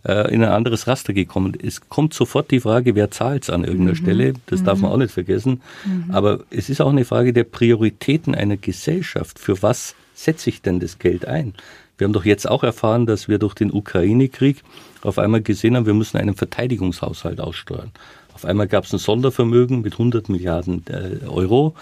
äh, 0.05 0.33
in 0.33 0.43
ein 0.43 0.51
anderes 0.51 0.87
Raster 0.87 1.13
gekommen. 1.13 1.55
Es 1.61 1.89
kommt 1.89 2.15
sofort 2.15 2.51
die 2.51 2.61
Frage, 2.61 2.95
wer 2.95 3.11
zahlt 3.11 3.45
es 3.45 3.51
an 3.51 3.65
irgendeiner 3.65 3.93
mhm. 3.93 4.03
Stelle. 4.03 4.33
Das 4.47 4.61
mhm. 4.61 4.65
darf 4.65 4.79
man 4.79 4.91
mhm. 4.91 4.95
auch 4.95 4.99
nicht 4.99 5.13
vergessen. 5.13 5.61
Mhm. 5.85 6.11
Aber 6.11 6.41
es 6.51 6.69
ist 6.69 6.81
auch 6.81 6.91
eine 6.91 7.05
Frage 7.05 7.33
der 7.33 7.45
Prioritäten 7.45 8.35
einer 8.35 8.57
Gesellschaft. 8.57 9.39
Für 9.39 9.63
was 9.63 9.95
setze 10.15 10.51
ich 10.51 10.63
denn 10.63 10.81
das 10.81 10.99
Geld 10.99 11.27
ein? 11.27 11.55
Wir 11.99 12.07
haben 12.07 12.13
doch 12.13 12.25
jetzt 12.25 12.49
auch 12.49 12.65
erfahren, 12.65 13.07
dass 13.07 13.29
wir 13.29 13.39
durch 13.39 13.55
den 13.55 13.73
Ukraine-Krieg 13.73 14.63
auf 15.03 15.19
einmal 15.19 15.43
gesehen 15.43 15.77
haben, 15.77 15.87
wir 15.87 15.95
müssen 15.95 16.17
einen 16.17 16.35
Verteidigungshaushalt 16.35 17.41
aussteuern. 17.41 17.93
Auf 18.35 18.45
einmal 18.45 18.67
gab 18.67 18.85
es 18.85 18.93
ein 18.93 18.99
Sondervermögen 18.99 19.81
mit 19.81 19.93
100 19.93 20.29
Milliarden 20.29 20.85
äh, 20.89 21.27
Euro, 21.27 21.75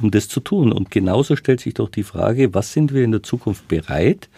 um 0.00 0.10
das 0.10 0.28
zu 0.28 0.40
tun. 0.40 0.72
Und 0.72 0.90
genauso 0.90 1.36
stellt 1.36 1.60
sich 1.60 1.74
doch 1.74 1.88
die 1.88 2.02
Frage, 2.02 2.54
was 2.54 2.72
sind 2.72 2.92
wir 2.92 3.04
in 3.04 3.12
der 3.12 3.22
Zukunft 3.22 3.68
bereit, 3.68 4.28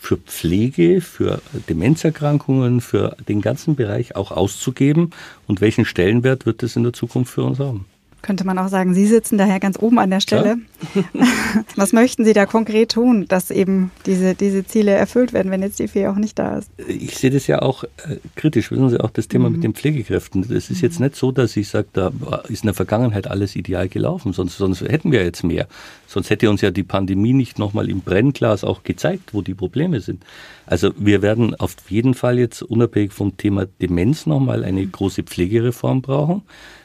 für 0.00 0.16
Pflege, 0.16 1.02
für 1.02 1.42
Demenzerkrankungen, 1.68 2.80
für 2.80 3.16
den 3.28 3.42
ganzen 3.42 3.76
Bereich 3.76 4.16
auch 4.16 4.30
auszugeben 4.30 5.10
und 5.46 5.60
welchen 5.60 5.84
Stellenwert 5.84 6.46
wird 6.46 6.62
es 6.62 6.74
in 6.74 6.84
der 6.84 6.94
Zukunft 6.94 7.34
für 7.34 7.44
uns 7.44 7.58
haben? 7.58 7.84
Könnte 8.22 8.44
man 8.44 8.58
auch 8.58 8.68
sagen, 8.68 8.94
Sie 8.94 9.06
sitzen 9.06 9.38
daher 9.38 9.60
ganz 9.60 9.78
oben 9.78 9.98
an 9.98 10.10
der 10.10 10.20
Stelle. 10.20 10.58
Was 11.76 11.92
möchten 11.92 12.24
Sie 12.24 12.32
da 12.32 12.46
konkret 12.46 12.92
tun, 12.92 13.26
dass 13.28 13.50
eben 13.50 13.90
diese, 14.06 14.34
diese 14.34 14.66
Ziele 14.66 14.92
erfüllt 14.92 15.32
werden, 15.32 15.50
wenn 15.50 15.62
jetzt 15.62 15.78
die 15.78 15.88
Fee 15.88 16.06
auch 16.06 16.16
nicht 16.16 16.38
da 16.38 16.58
ist? 16.58 16.70
Ich 16.86 17.16
sehe 17.16 17.30
das 17.30 17.46
ja 17.46 17.62
auch 17.62 17.84
äh, 17.84 18.16
kritisch. 18.36 18.70
Wissen 18.70 18.90
Sie, 18.90 19.00
auch 19.00 19.10
das 19.10 19.28
Thema 19.28 19.48
mhm. 19.48 19.56
mit 19.56 19.64
den 19.64 19.74
Pflegekräften. 19.74 20.42
Es 20.52 20.70
ist 20.70 20.80
jetzt 20.80 21.00
nicht 21.00 21.16
so, 21.16 21.32
dass 21.32 21.56
ich 21.56 21.68
sage, 21.68 21.88
da 21.92 22.12
ist 22.48 22.62
in 22.62 22.68
der 22.68 22.74
Vergangenheit 22.74 23.26
alles 23.26 23.56
ideal 23.56 23.88
gelaufen, 23.88 24.32
sonst, 24.32 24.56
sonst 24.56 24.82
hätten 24.82 25.12
wir 25.12 25.24
jetzt 25.24 25.44
mehr. 25.44 25.66
Sonst 26.06 26.30
hätte 26.30 26.50
uns 26.50 26.60
ja 26.60 26.70
die 26.70 26.82
Pandemie 26.82 27.32
nicht 27.32 27.58
nochmal 27.58 27.88
im 27.88 28.00
Brennglas 28.00 28.64
auch 28.64 28.82
gezeigt, 28.82 29.32
wo 29.32 29.42
die 29.42 29.54
Probleme 29.54 30.00
sind. 30.00 30.24
Also 30.66 30.92
wir 30.96 31.22
werden 31.22 31.54
auf 31.54 31.76
jeden 31.88 32.14
Fall 32.14 32.38
jetzt 32.38 32.62
unabhängig 32.62 33.12
vom 33.12 33.36
Thema 33.36 33.66
Demenz 33.66 34.26
nochmal 34.26 34.64
eine 34.64 34.86
große 34.86 35.22
Pflegereform 35.22 36.02
brauchen. 36.02 36.42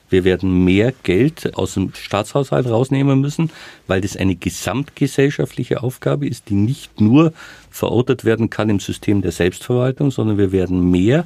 Wir 0.10 0.24
werden 0.24 0.64
mehr 0.64 0.94
Geld 1.04 1.56
aus 1.56 1.74
dem 1.74 1.94
Staatshaushalt 1.94 2.68
rausnehmen 2.68 3.20
müssen, 3.20 3.52
weil 3.88 4.02
das 4.02 4.18
eine 4.18 4.36
gesamtgesellschaftliche 4.36 5.84
Aufgabe 5.84 6.28
ist, 6.28 6.50
die 6.50 6.56
nicht 6.56 7.02
nur 7.02 7.34
verortet 7.70 8.26
werden 8.26 8.50
kann 8.50 8.70
im 8.70 8.80
System 8.80 9.22
der 9.22 9.32
Selbstverwaltung, 9.32 10.12
sondern 10.12 10.38
wir 10.38 10.52
werden 10.52 10.92
mehr 10.92 11.26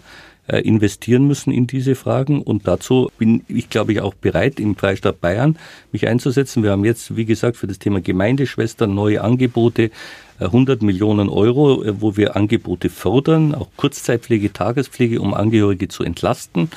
äh, 0.50 0.62
investieren 0.62 1.28
müssen 1.28 1.52
in 1.52 1.68
diese 1.68 1.94
Fragen. 1.94 2.42
Und 2.42 2.68
dazu 2.68 3.12
bin 3.20 3.44
ich, 3.48 3.70
glaube 3.70 3.92
ich, 3.92 4.02
auch 4.02 4.16
bereit, 4.16 4.60
im 4.60 4.76
Freistaat 4.76 5.22
Bayern 5.22 5.60
mich 5.92 6.08
einzusetzen. 6.08 6.64
Wir 6.64 6.72
haben 6.72 6.86
jetzt, 6.86 7.16
wie 7.16 7.26
gesagt, 7.26 7.56
für 7.56 7.68
das 7.68 7.78
Thema 7.78 8.02
Gemeindeschwestern 8.02 8.94
neue 8.94 9.22
Angebote, 9.22 9.92
100 10.40 10.82
äh, 10.82 10.86
Millionen 10.86 11.30
Euro, 11.30 11.84
äh, 11.84 12.02
wo 12.02 12.18
wir 12.18 12.36
Angebote 12.36 12.90
fördern, 12.90 13.54
auch 13.54 13.70
Kurzzeitpflege, 13.78 14.52
Tagespflege, 14.52 15.22
um 15.22 15.36
Angehörige 15.36 15.88
zu 15.88 16.04
entlasten 16.04 16.72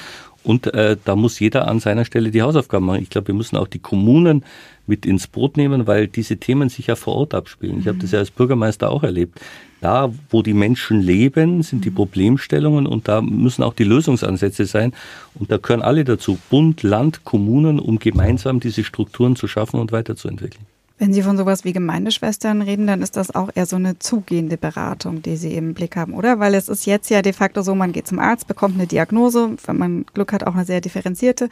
und 0.45 0.73
äh, 0.75 0.97
da 1.05 1.17
muss 1.17 1.39
jeder 1.39 1.69
an 1.69 1.81
seiner 1.81 2.05
Stelle 2.05 2.31
die 2.31 2.43
Hausaufgaben 2.43 2.87
machen. 2.87 3.03
Ich 3.03 3.11
glaube, 3.11 3.29
wir 3.29 3.35
müssen 3.35 3.57
auch 3.57 3.69
die 3.69 3.79
Kommunen 3.79 4.45
mit 4.87 5.07
ins 5.07 5.27
Boot 5.27 5.57
nehmen, 5.57 5.87
weil 5.87 6.09
diese 6.09 6.37
Themen 6.37 6.69
sich 6.69 6.89
ja 6.89 6.97
vor 6.97 7.17
Ort 7.17 7.35
abspielen. 7.35 7.81
Ich 7.81 7.87
habe 7.87 7.99
das 7.99 8.11
ja 8.11 8.19
als 8.19 8.31
Bürgermeister 8.31 8.91
auch 8.91 9.03
erlebt. 9.03 9.41
Da, 9.81 10.13
wo 10.31 10.43
die 10.43 10.55
Menschen 10.55 11.01
leben, 11.01 11.63
sind 11.63 11.85
die 11.85 11.91
Problemstellungen 11.91 12.87
und 12.87 13.09
da 13.09 13.21
müssen 13.21 13.63
auch 13.63 13.75
die 13.75 13.85
Lösungsansätze 13.85 14.65
sein. 14.65 14.93
Und 15.35 15.51
da 15.51 15.57
gehören 15.57 15.83
alle 15.83 16.05
dazu, 16.05 16.39
Bund, 16.51 16.83
Land, 16.83 17.25
Kommunen, 17.25 17.81
um 17.81 17.99
gemeinsam 17.99 18.61
diese 18.61 18.85
Strukturen 18.85 19.35
zu 19.35 19.49
schaffen 19.49 19.81
und 19.81 19.91
weiterzuentwickeln. 19.91 20.67
Wenn 21.03 21.13
Sie 21.13 21.23
von 21.23 21.37
sowas 21.37 21.65
wie 21.65 21.73
Gemeindeschwestern 21.73 22.63
reden, 22.63 22.87
dann 22.87 23.03
ist 23.03 23.17
das 23.17 23.35
auch 23.35 23.51
eher 23.53 23.67
so 23.67 23.75
eine 23.75 23.99
zugehende 23.99 24.57
Beratung, 24.57 25.21
die 25.21 25.35
Sie 25.35 25.53
im 25.57 25.75
Blick 25.75 25.97
haben, 25.97 26.15
oder? 26.15 26.39
Weil 26.39 26.55
es 26.55 26.69
ist 26.69 26.87
jetzt 26.87 27.11
ja 27.11 27.23
de 27.23 27.33
facto 27.33 27.63
so, 27.63 27.75
man 27.75 27.91
geht 27.91 28.07
zum 28.07 28.21
Arzt, 28.21 28.47
bekommt 28.47 28.77
eine 28.77 28.87
Diagnose, 28.87 29.57
wenn 29.67 29.79
man 29.79 30.07
Glück 30.15 30.33
hat, 30.33 30.47
auch 30.47 30.55
eine 30.55 30.65
sehr 30.65 30.81
differenzierte. 30.81 31.49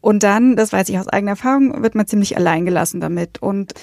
Und 0.00 0.22
dann, 0.22 0.54
das 0.54 0.72
weiß 0.72 0.88
ich 0.88 1.00
aus 1.00 1.08
eigener 1.08 1.32
Erfahrung, 1.32 1.82
wird 1.82 1.96
man 1.96 2.06
ziemlich 2.06 2.36
alleingelassen 2.36 3.00
damit. 3.00 3.42
Und 3.42 3.74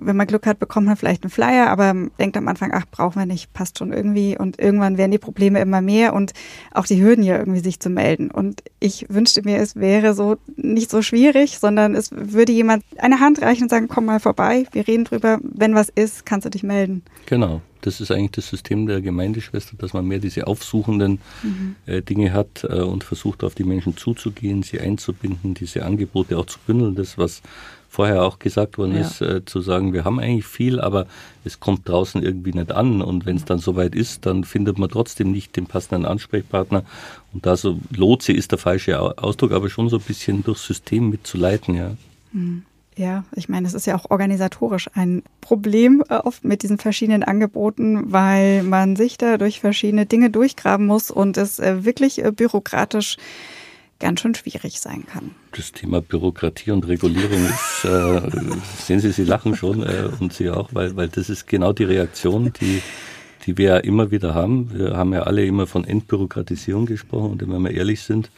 wenn 0.00 0.16
man 0.16 0.26
Glück 0.26 0.46
hat, 0.46 0.58
bekommt 0.58 0.86
man 0.86 0.96
vielleicht 0.96 1.22
einen 1.22 1.30
Flyer, 1.30 1.68
aber 1.68 1.94
denkt 2.18 2.36
am 2.36 2.48
Anfang, 2.48 2.70
ach, 2.72 2.84
brauchen 2.90 3.20
wir 3.20 3.26
nicht, 3.26 3.52
passt 3.52 3.78
schon 3.78 3.92
irgendwie. 3.92 4.36
Und 4.38 4.58
irgendwann 4.58 4.98
werden 4.98 5.10
die 5.10 5.18
Probleme 5.18 5.60
immer 5.60 5.80
mehr 5.80 6.14
und 6.14 6.32
auch 6.72 6.86
die 6.86 7.02
Hürden 7.02 7.24
ja 7.24 7.38
irgendwie 7.38 7.60
sich 7.60 7.80
zu 7.80 7.90
melden. 7.90 8.30
Und 8.30 8.62
ich 8.80 9.06
wünschte 9.08 9.42
mir, 9.42 9.58
es 9.58 9.76
wäre 9.76 10.14
so 10.14 10.36
nicht 10.56 10.90
so 10.90 11.02
schwierig, 11.02 11.58
sondern 11.58 11.94
es 11.94 12.10
würde 12.12 12.52
jemand 12.52 12.84
eine 12.98 13.20
Hand 13.20 13.42
reichen 13.42 13.64
und 13.64 13.70
sagen, 13.70 13.88
komm 13.88 14.06
mal 14.06 14.20
vorbei, 14.20 14.66
wir 14.72 14.86
reden 14.86 15.04
drüber, 15.04 15.38
wenn 15.42 15.74
was 15.74 15.88
ist, 15.88 16.26
kannst 16.26 16.46
du 16.46 16.50
dich 16.50 16.62
melden. 16.62 17.02
Genau. 17.26 17.60
Das 17.80 18.00
ist 18.00 18.10
eigentlich 18.10 18.32
das 18.32 18.48
System 18.48 18.86
der 18.86 19.00
Gemeindeschwester, 19.00 19.76
dass 19.78 19.92
man 19.92 20.04
mehr 20.04 20.18
diese 20.18 20.46
aufsuchenden 20.46 21.20
mhm. 21.42 21.76
äh, 21.86 22.02
Dinge 22.02 22.32
hat 22.32 22.64
äh, 22.64 22.80
und 22.80 23.04
versucht, 23.04 23.44
auf 23.44 23.54
die 23.54 23.64
Menschen 23.64 23.96
zuzugehen, 23.96 24.62
sie 24.62 24.80
einzubinden, 24.80 25.54
diese 25.54 25.84
Angebote 25.84 26.36
auch 26.36 26.46
zu 26.46 26.58
bündeln. 26.66 26.96
Das, 26.96 27.18
was 27.18 27.40
vorher 27.98 28.22
auch 28.22 28.38
gesagt 28.38 28.78
worden 28.78 28.94
ja. 28.94 29.00
ist, 29.00 29.20
äh, 29.20 29.44
zu 29.44 29.60
sagen, 29.60 29.92
wir 29.92 30.04
haben 30.04 30.20
eigentlich 30.20 30.46
viel, 30.46 30.80
aber 30.80 31.08
es 31.44 31.58
kommt 31.58 31.88
draußen 31.88 32.22
irgendwie 32.22 32.52
nicht 32.52 32.70
an. 32.70 33.02
Und 33.02 33.26
wenn 33.26 33.34
es 33.34 33.44
dann 33.44 33.58
soweit 33.58 33.96
ist, 33.96 34.24
dann 34.24 34.44
findet 34.44 34.78
man 34.78 34.88
trotzdem 34.88 35.32
nicht 35.32 35.56
den 35.56 35.66
passenden 35.66 36.06
Ansprechpartner. 36.06 36.84
Und 37.32 37.44
da 37.44 37.56
so 37.56 37.80
Lotse 37.90 38.32
ist 38.32 38.52
der 38.52 38.58
falsche 38.58 39.00
Ausdruck, 39.18 39.50
aber 39.50 39.68
schon 39.68 39.88
so 39.88 39.96
ein 39.96 40.02
bisschen 40.02 40.44
durchs 40.44 40.64
System 40.64 41.10
mitzuleiten, 41.10 41.74
ja. 41.74 41.90
Mhm. 42.30 42.62
Ja, 42.94 43.24
ich 43.34 43.48
meine, 43.48 43.66
es 43.66 43.74
ist 43.74 43.86
ja 43.86 43.96
auch 43.96 44.10
organisatorisch 44.10 44.88
ein 44.94 45.24
Problem 45.40 46.04
äh, 46.08 46.14
oft 46.14 46.44
mit 46.44 46.62
diesen 46.62 46.78
verschiedenen 46.78 47.24
Angeboten, 47.24 48.12
weil 48.12 48.62
man 48.62 48.94
sich 48.94 49.18
da 49.18 49.38
durch 49.38 49.58
verschiedene 49.58 50.06
Dinge 50.06 50.30
durchgraben 50.30 50.86
muss 50.86 51.10
und 51.10 51.36
es 51.36 51.58
äh, 51.58 51.84
wirklich 51.84 52.24
äh, 52.24 52.30
bürokratisch 52.30 53.16
ganz 53.98 54.20
schön 54.20 54.34
schwierig 54.34 54.80
sein 54.80 55.06
kann. 55.06 55.32
Das 55.52 55.72
Thema 55.72 56.00
Bürokratie 56.00 56.70
und 56.70 56.86
Regulierung 56.86 57.44
ist, 57.46 57.84
äh, 57.84 58.20
sehen 58.78 59.00
Sie, 59.00 59.12
Sie 59.12 59.24
lachen 59.24 59.56
schon 59.56 59.82
äh, 59.82 60.08
und 60.20 60.32
Sie 60.32 60.50
auch, 60.50 60.70
weil, 60.72 60.96
weil 60.96 61.08
das 61.08 61.30
ist 61.30 61.46
genau 61.46 61.72
die 61.72 61.84
Reaktion, 61.84 62.52
die 62.60 62.82
die 63.48 63.56
wir 63.56 63.68
ja 63.68 63.76
immer 63.78 64.10
wieder 64.10 64.34
haben. 64.34 64.70
Wir 64.74 64.94
haben 64.94 65.14
ja 65.14 65.22
alle 65.22 65.46
immer 65.46 65.66
von 65.66 65.84
Entbürokratisierung 65.84 66.84
gesprochen 66.84 67.30
und 67.30 67.40
wenn 67.40 67.62
wir 67.62 67.70
ehrlich 67.70 68.02
sind, 68.02 68.30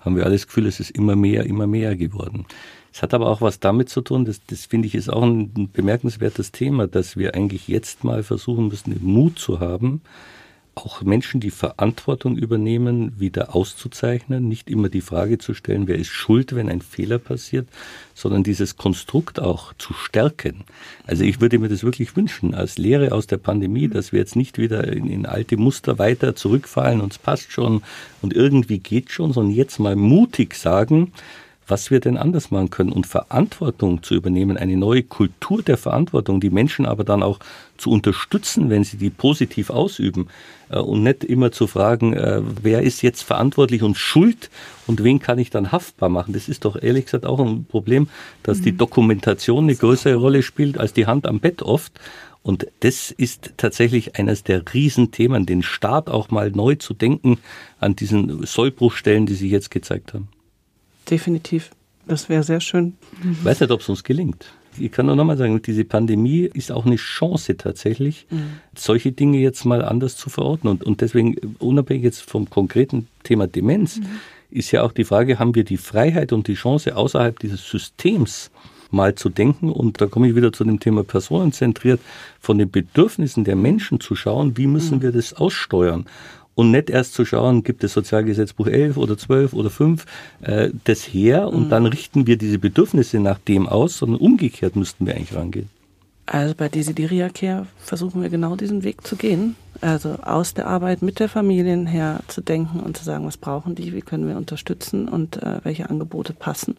haben 0.00 0.16
wir 0.16 0.24
alles 0.24 0.42
das 0.42 0.46
Gefühl, 0.48 0.66
es 0.66 0.80
ist 0.80 0.90
immer 0.90 1.16
mehr, 1.16 1.44
immer 1.44 1.66
mehr 1.66 1.96
geworden. 1.96 2.46
Es 2.90 3.02
hat 3.02 3.12
aber 3.12 3.28
auch 3.28 3.42
was 3.42 3.60
damit 3.60 3.90
zu 3.90 4.00
tun, 4.00 4.24
das, 4.24 4.40
das 4.46 4.64
finde 4.64 4.86
ich 4.86 4.94
ist 4.94 5.12
auch 5.12 5.22
ein 5.22 5.68
bemerkenswertes 5.70 6.50
Thema, 6.50 6.86
dass 6.86 7.16
wir 7.16 7.34
eigentlich 7.34 7.68
jetzt 7.68 8.04
mal 8.04 8.22
versuchen 8.22 8.68
müssen, 8.68 8.94
den 8.94 9.04
Mut 9.04 9.38
zu 9.38 9.60
haben, 9.60 10.00
auch 10.74 11.02
Menschen, 11.02 11.40
die 11.40 11.50
Verantwortung 11.50 12.36
übernehmen, 12.36 13.18
wieder 13.18 13.54
auszuzeichnen, 13.54 14.48
nicht 14.48 14.68
immer 14.70 14.88
die 14.88 15.00
Frage 15.00 15.38
zu 15.38 15.54
stellen, 15.54 15.86
wer 15.86 15.96
ist 15.96 16.08
schuld, 16.08 16.54
wenn 16.54 16.68
ein 16.68 16.80
Fehler 16.80 17.18
passiert, 17.18 17.68
sondern 18.14 18.42
dieses 18.42 18.76
Konstrukt 18.76 19.40
auch 19.40 19.72
zu 19.78 19.92
stärken. 19.92 20.64
Also 21.06 21.24
ich 21.24 21.40
würde 21.40 21.58
mir 21.58 21.68
das 21.68 21.84
wirklich 21.84 22.16
wünschen, 22.16 22.54
als 22.54 22.78
Lehre 22.78 23.12
aus 23.12 23.26
der 23.26 23.38
Pandemie, 23.38 23.88
dass 23.88 24.12
wir 24.12 24.20
jetzt 24.20 24.36
nicht 24.36 24.58
wieder 24.58 24.86
in, 24.92 25.08
in 25.08 25.26
alte 25.26 25.56
Muster 25.56 25.98
weiter 25.98 26.34
zurückfallen, 26.34 27.00
uns 27.00 27.18
passt 27.18 27.52
schon 27.52 27.82
und 28.22 28.34
irgendwie 28.34 28.78
geht 28.78 29.10
schon, 29.10 29.32
sondern 29.32 29.54
jetzt 29.54 29.78
mal 29.78 29.96
mutig 29.96 30.54
sagen, 30.54 31.12
was 31.66 31.90
wir 31.90 32.00
denn 32.00 32.16
anders 32.16 32.50
machen 32.50 32.70
können 32.70 32.92
und 32.92 33.06
Verantwortung 33.06 34.02
zu 34.02 34.14
übernehmen, 34.14 34.56
eine 34.56 34.76
neue 34.76 35.02
Kultur 35.02 35.62
der 35.62 35.76
Verantwortung, 35.76 36.40
die 36.40 36.50
Menschen 36.50 36.86
aber 36.86 37.04
dann 37.04 37.22
auch 37.22 37.38
zu 37.78 37.90
unterstützen, 37.90 38.70
wenn 38.70 38.84
sie 38.84 38.96
die 38.96 39.10
positiv 39.10 39.70
ausüben 39.70 40.28
und 40.78 41.02
nicht 41.02 41.24
immer 41.24 41.52
zu 41.52 41.66
fragen, 41.66 42.14
äh, 42.14 42.42
wer 42.62 42.82
ist 42.82 43.02
jetzt 43.02 43.22
verantwortlich 43.22 43.82
und 43.82 43.96
schuld 43.96 44.50
und 44.86 45.02
wen 45.02 45.18
kann 45.18 45.38
ich 45.38 45.50
dann 45.50 45.72
haftbar 45.72 46.08
machen. 46.08 46.32
Das 46.32 46.48
ist 46.48 46.64
doch 46.64 46.80
ehrlich 46.80 47.06
gesagt 47.06 47.26
auch 47.26 47.40
ein 47.40 47.64
Problem, 47.64 48.08
dass 48.42 48.60
die 48.60 48.72
mhm. 48.72 48.78
Dokumentation 48.78 49.64
eine 49.64 49.76
größere 49.76 50.16
Rolle 50.16 50.42
spielt 50.42 50.78
als 50.78 50.92
die 50.92 51.06
Hand 51.06 51.26
am 51.26 51.40
Bett 51.40 51.62
oft. 51.62 51.92
Und 52.42 52.66
das 52.80 53.10
ist 53.10 53.54
tatsächlich 53.56 54.16
eines 54.16 54.44
der 54.44 54.62
Riesenthemen, 54.74 55.46
den 55.46 55.62
Staat 55.62 56.10
auch 56.10 56.30
mal 56.30 56.50
neu 56.50 56.74
zu 56.74 56.92
denken 56.92 57.38
an 57.80 57.96
diesen 57.96 58.44
Sollbruchstellen, 58.44 59.24
die 59.24 59.34
sich 59.34 59.50
jetzt 59.50 59.70
gezeigt 59.70 60.12
haben 60.12 60.28
definitiv. 61.10 61.70
Das 62.06 62.28
wäre 62.28 62.42
sehr 62.42 62.60
schön. 62.60 62.94
Ich 63.30 63.44
weiß 63.44 63.60
nicht, 63.60 63.70
ob 63.70 63.80
es 63.80 63.88
uns 63.88 64.04
gelingt. 64.04 64.52
Ich 64.78 64.92
kann 64.92 65.06
nur 65.06 65.16
nochmal 65.16 65.36
sagen, 65.36 65.60
diese 65.62 65.84
Pandemie 65.84 66.50
ist 66.52 66.72
auch 66.72 66.86
eine 66.86 66.96
Chance 66.96 67.56
tatsächlich, 67.56 68.26
mhm. 68.30 68.58
solche 68.76 69.12
Dinge 69.12 69.38
jetzt 69.38 69.64
mal 69.64 69.84
anders 69.84 70.16
zu 70.16 70.30
verorten. 70.30 70.68
Und, 70.68 70.84
und 70.84 71.00
deswegen, 71.00 71.36
unabhängig 71.58 72.04
jetzt 72.04 72.22
vom 72.22 72.48
konkreten 72.48 73.08
Thema 73.22 73.46
Demenz, 73.46 73.98
mhm. 73.98 74.06
ist 74.50 74.70
ja 74.72 74.82
auch 74.82 74.92
die 74.92 75.04
Frage, 75.04 75.38
haben 75.38 75.54
wir 75.54 75.64
die 75.64 75.76
Freiheit 75.76 76.32
und 76.32 76.48
die 76.48 76.54
Chance 76.54 76.96
außerhalb 76.96 77.38
dieses 77.38 77.68
Systems 77.68 78.50
mal 78.90 79.14
zu 79.14 79.28
denken? 79.28 79.70
Und 79.70 80.00
da 80.00 80.06
komme 80.06 80.28
ich 80.28 80.36
wieder 80.36 80.52
zu 80.52 80.64
dem 80.64 80.80
Thema 80.80 81.04
personenzentriert, 81.04 82.00
von 82.40 82.58
den 82.58 82.70
Bedürfnissen 82.70 83.44
der 83.44 83.56
Menschen 83.56 84.00
zu 84.00 84.16
schauen, 84.16 84.56
wie 84.56 84.66
müssen 84.66 84.98
mhm. 84.98 85.02
wir 85.02 85.12
das 85.12 85.34
aussteuern? 85.34 86.06
Und 86.54 86.70
nicht 86.70 86.90
erst 86.90 87.14
zu 87.14 87.24
schauen, 87.24 87.62
gibt 87.62 87.84
es 87.84 87.92
Sozialgesetzbuch 87.92 88.66
11 88.66 88.96
oder 88.96 89.18
12 89.18 89.52
oder 89.52 89.70
5, 89.70 90.06
äh, 90.42 90.70
das 90.84 91.02
her 91.02 91.48
und 91.48 91.66
mhm. 91.66 91.70
dann 91.70 91.86
richten 91.86 92.26
wir 92.26 92.36
diese 92.36 92.58
Bedürfnisse 92.58 93.20
nach 93.20 93.38
dem 93.38 93.68
aus, 93.68 93.98
sondern 93.98 94.20
umgekehrt 94.20 94.76
müssten 94.76 95.06
wir 95.06 95.14
eigentlich 95.14 95.34
rangehen. 95.34 95.68
Also 96.26 96.54
bei 96.54 96.70
Desideria 96.70 97.28
Care 97.28 97.66
versuchen 97.78 98.22
wir 98.22 98.30
genau 98.30 98.56
diesen 98.56 98.82
Weg 98.82 99.06
zu 99.06 99.16
gehen. 99.16 99.56
Also 99.82 100.16
aus 100.22 100.54
der 100.54 100.66
Arbeit 100.66 101.02
mit 101.02 101.20
der 101.20 101.28
Familien 101.28 101.86
her 101.86 102.20
zu 102.28 102.40
denken 102.40 102.80
und 102.80 102.96
zu 102.96 103.04
sagen, 103.04 103.26
was 103.26 103.36
brauchen 103.36 103.74
die, 103.74 103.92
wie 103.92 104.00
können 104.00 104.26
wir 104.26 104.38
unterstützen 104.38 105.06
und 105.06 105.42
äh, 105.42 105.60
welche 105.64 105.90
Angebote 105.90 106.32
passen. 106.32 106.78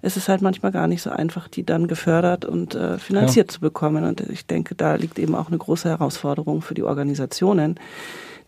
Es 0.00 0.16
ist 0.16 0.28
halt 0.28 0.42
manchmal 0.42 0.72
gar 0.72 0.88
nicht 0.88 1.02
so 1.02 1.10
einfach, 1.10 1.46
die 1.46 1.64
dann 1.64 1.86
gefördert 1.86 2.44
und 2.44 2.74
äh, 2.74 2.98
finanziert 2.98 3.52
ja. 3.52 3.54
zu 3.54 3.60
bekommen. 3.60 4.02
Und 4.02 4.20
ich 4.20 4.46
denke, 4.46 4.74
da 4.74 4.96
liegt 4.96 5.20
eben 5.20 5.36
auch 5.36 5.46
eine 5.46 5.58
große 5.58 5.88
Herausforderung 5.88 6.60
für 6.60 6.74
die 6.74 6.82
Organisationen, 6.82 7.78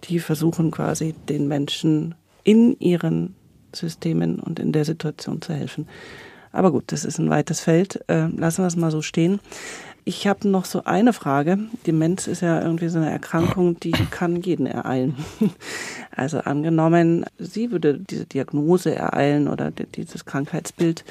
die 0.05 0.19
versuchen 0.19 0.71
quasi 0.71 1.15
den 1.29 1.49
Menschen 1.49 2.15
in 2.43 2.79
ihren 2.79 3.35
Systemen 3.75 4.39
und 4.39 4.59
in 4.59 4.73
der 4.73 4.85
Situation 4.85 5.43
zu 5.43 5.53
helfen. 5.53 5.89
Aber 6.53 6.71
gut, 6.71 6.85
das 6.89 7.05
ist 7.05 7.19
ein 7.19 7.31
weites 7.31 7.61
Feld. 7.61 8.05
Äh, 8.09 8.29
lassen 8.29 8.63
wir 8.63 8.69
es 8.69 8.77
mal 8.77 8.93
so 8.93 9.03
stehen. 9.03 9.41
Ich 10.05 10.27
habe 10.27 10.49
noch 10.49 10.67
so 10.67 10.85
eine 10.85 11.13
Frage. 11.13 11.59
Demenz 11.87 12.27
ist 12.27 12.43
ja 12.43 12.63
irgendwie 12.63 12.89
so 12.89 12.99
eine 12.99 13.11
Erkrankung, 13.11 13.81
die 13.81 13.93
kann 14.11 14.41
jeden 14.41 14.67
ereilen. 14.67 15.17
Also 16.17 16.39
angenommen, 16.39 17.27
sie 17.39 17.73
würde 17.73 17.99
diese 17.99 18.25
Diagnose 18.25 18.95
ereilen 18.95 19.49
oder 19.49 19.73
dieses 19.73 20.25
Krankheitsbild. 20.25 21.05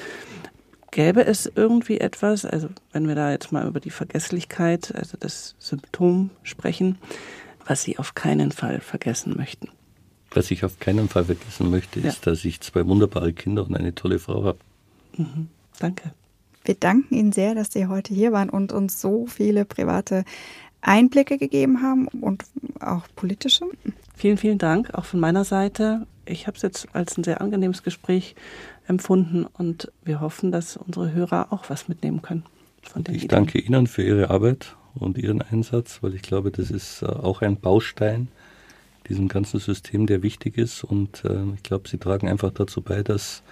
Gäbe 0.90 1.26
es 1.26 1.50
irgendwie 1.54 2.00
etwas, 2.00 2.46
also 2.46 2.68
wenn 2.92 3.06
wir 3.06 3.14
da 3.14 3.30
jetzt 3.30 3.52
mal 3.52 3.66
über 3.66 3.80
die 3.80 3.90
Vergesslichkeit, 3.90 4.94
also 4.94 5.18
das 5.20 5.56
Symptom 5.58 6.30
sprechen, 6.42 6.96
was 7.66 7.82
Sie 7.82 7.98
auf 7.98 8.14
keinen 8.14 8.52
Fall 8.52 8.80
vergessen 8.80 9.36
möchten? 9.36 9.68
Was 10.30 10.50
ich 10.50 10.64
auf 10.64 10.78
keinen 10.80 11.08
Fall 11.08 11.24
vergessen 11.24 11.70
möchte, 11.70 12.00
ja. 12.00 12.08
ist, 12.08 12.26
dass 12.26 12.44
ich 12.44 12.60
zwei 12.60 12.86
wunderbare 12.86 13.32
Kinder 13.32 13.64
und 13.64 13.76
eine 13.76 13.94
tolle 13.94 14.18
Frau 14.18 14.44
habe. 14.44 14.58
Mhm. 15.16 15.48
Danke. 15.78 16.12
Wir 16.64 16.74
danken 16.74 17.14
Ihnen 17.14 17.32
sehr, 17.32 17.54
dass 17.54 17.72
Sie 17.72 17.86
heute 17.86 18.14
hier 18.14 18.32
waren 18.32 18.50
und 18.50 18.72
uns 18.72 19.00
so 19.00 19.26
viele 19.26 19.64
private 19.64 20.24
Einblicke 20.80 21.38
gegeben 21.38 21.82
haben 21.82 22.08
und 22.08 22.44
auch 22.80 23.06
politische. 23.16 23.66
Vielen, 24.16 24.38
vielen 24.38 24.58
Dank 24.58 24.94
auch 24.94 25.04
von 25.04 25.20
meiner 25.20 25.44
Seite. 25.44 26.06
Ich 26.26 26.46
habe 26.46 26.56
es 26.56 26.62
jetzt 26.62 26.88
als 26.94 27.16
ein 27.16 27.24
sehr 27.24 27.40
angenehmes 27.40 27.82
Gespräch 27.82 28.34
empfunden 28.86 29.46
und 29.46 29.92
wir 30.04 30.20
hoffen, 30.20 30.52
dass 30.52 30.76
unsere 30.76 31.12
Hörer 31.12 31.52
auch 31.52 31.70
was 31.70 31.88
mitnehmen 31.88 32.22
können. 32.22 32.44
Von 32.82 33.04
den 33.04 33.14
ich 33.14 33.24
Ideen. 33.24 33.44
danke 33.44 33.58
Ihnen 33.58 33.86
für 33.86 34.02
Ihre 34.02 34.30
Arbeit 34.30 34.76
und 34.94 35.18
ihren 35.18 35.42
Einsatz, 35.42 35.98
weil 36.02 36.14
ich 36.14 36.22
glaube, 36.22 36.50
das 36.50 36.70
ist 36.70 37.02
äh, 37.02 37.06
auch 37.06 37.42
ein 37.42 37.56
Baustein 37.56 38.28
diesem 39.08 39.28
ganzen 39.28 39.60
System, 39.60 40.06
der 40.06 40.22
wichtig 40.22 40.56
ist. 40.56 40.84
Und 40.84 41.24
äh, 41.24 41.44
ich 41.54 41.62
glaube, 41.62 41.88
sie 41.88 41.98
tragen 41.98 42.28
einfach 42.28 42.52
dazu 42.52 42.80
bei, 42.80 43.02
dass 43.02 43.42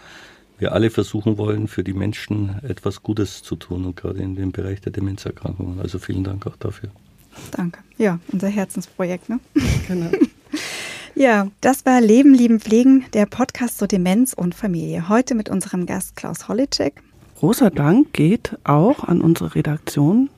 wir 0.59 0.73
alle 0.73 0.91
versuchen 0.91 1.39
wollen, 1.39 1.69
für 1.69 1.85
die 1.85 1.93
Menschen 1.93 2.61
etwas 2.63 3.03
Gutes 3.03 3.43
zu 3.43 3.57
tun 3.57 3.85
und 3.85 3.97
gerade 3.97 4.21
in 4.21 4.37
dem 4.37 4.53
Bereich 4.53 4.81
der 4.81 4.93
Demenzerkrankungen. 4.93 5.81
Also 5.81 5.99
vielen 5.99 6.25
Dank 6.25 6.47
auch 6.47 6.57
dafür. 6.57 6.91
Danke. 7.51 7.81
Ja, 7.99 8.19
unser 8.31 8.49
Herzensprojekt, 8.49 9.29
ne? 9.29 9.41
Genau. 9.89 10.11
ja, 11.15 11.49
das 11.61 11.85
war 11.85 12.01
Leben, 12.01 12.35
Lieben, 12.35 12.61
Pflegen, 12.61 13.05
der 13.15 13.27
Podcast 13.27 13.79
zur 13.79 13.89
Demenz 13.89 14.35
und 14.35 14.55
Familie. 14.55 15.09
Heute 15.09 15.35
mit 15.35 15.49
unserem 15.49 15.87
Gast 15.87 16.15
Klaus 16.17 16.49
Holicek. 16.49 17.03
Großer 17.41 17.71
Dank 17.71 18.13
geht 18.13 18.57
auch 18.65 19.05
an 19.05 19.21
unsere 19.21 19.55
Redaktion 19.55 20.31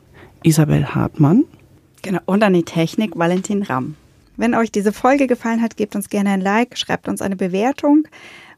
Isabel 0.44 0.94
Hartmann. 0.94 1.44
Genau, 2.02 2.20
und 2.26 2.44
an 2.44 2.52
die 2.52 2.62
Technik 2.62 3.16
Valentin 3.16 3.62
Ramm. 3.62 3.96
Wenn 4.36 4.54
euch 4.54 4.70
diese 4.70 4.92
Folge 4.92 5.26
gefallen 5.26 5.62
hat, 5.62 5.76
gebt 5.76 5.96
uns 5.96 6.08
gerne 6.08 6.30
ein 6.30 6.40
Like, 6.40 6.78
schreibt 6.78 7.08
uns 7.08 7.20
eine 7.22 7.34
Bewertung. 7.36 8.06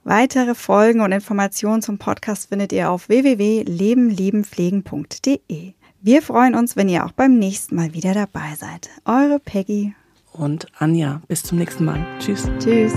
Weitere 0.04 0.54
Folgen 0.54 1.00
und 1.00 1.12
Informationen 1.12 1.80
zum 1.82 1.98
Podcast 1.98 2.48
findet 2.48 2.72
ihr 2.72 2.90
auf 2.90 3.08
www.lebenliebenpflegen.de. 3.08 5.72
Wir 6.00 6.22
freuen 6.22 6.54
uns, 6.54 6.76
wenn 6.76 6.88
ihr 6.88 7.04
auch 7.04 7.12
beim 7.12 7.38
nächsten 7.38 7.76
Mal 7.76 7.92
wieder 7.94 8.14
dabei 8.14 8.54
seid. 8.56 8.88
Eure 9.04 9.38
Peggy 9.40 9.94
und 10.36 10.66
Anja. 10.78 11.20
Bis 11.28 11.42
zum 11.42 11.58
nächsten 11.58 11.84
Mal. 11.84 12.04
Tschüss. 12.18 12.48
Tschüss. 12.58 12.92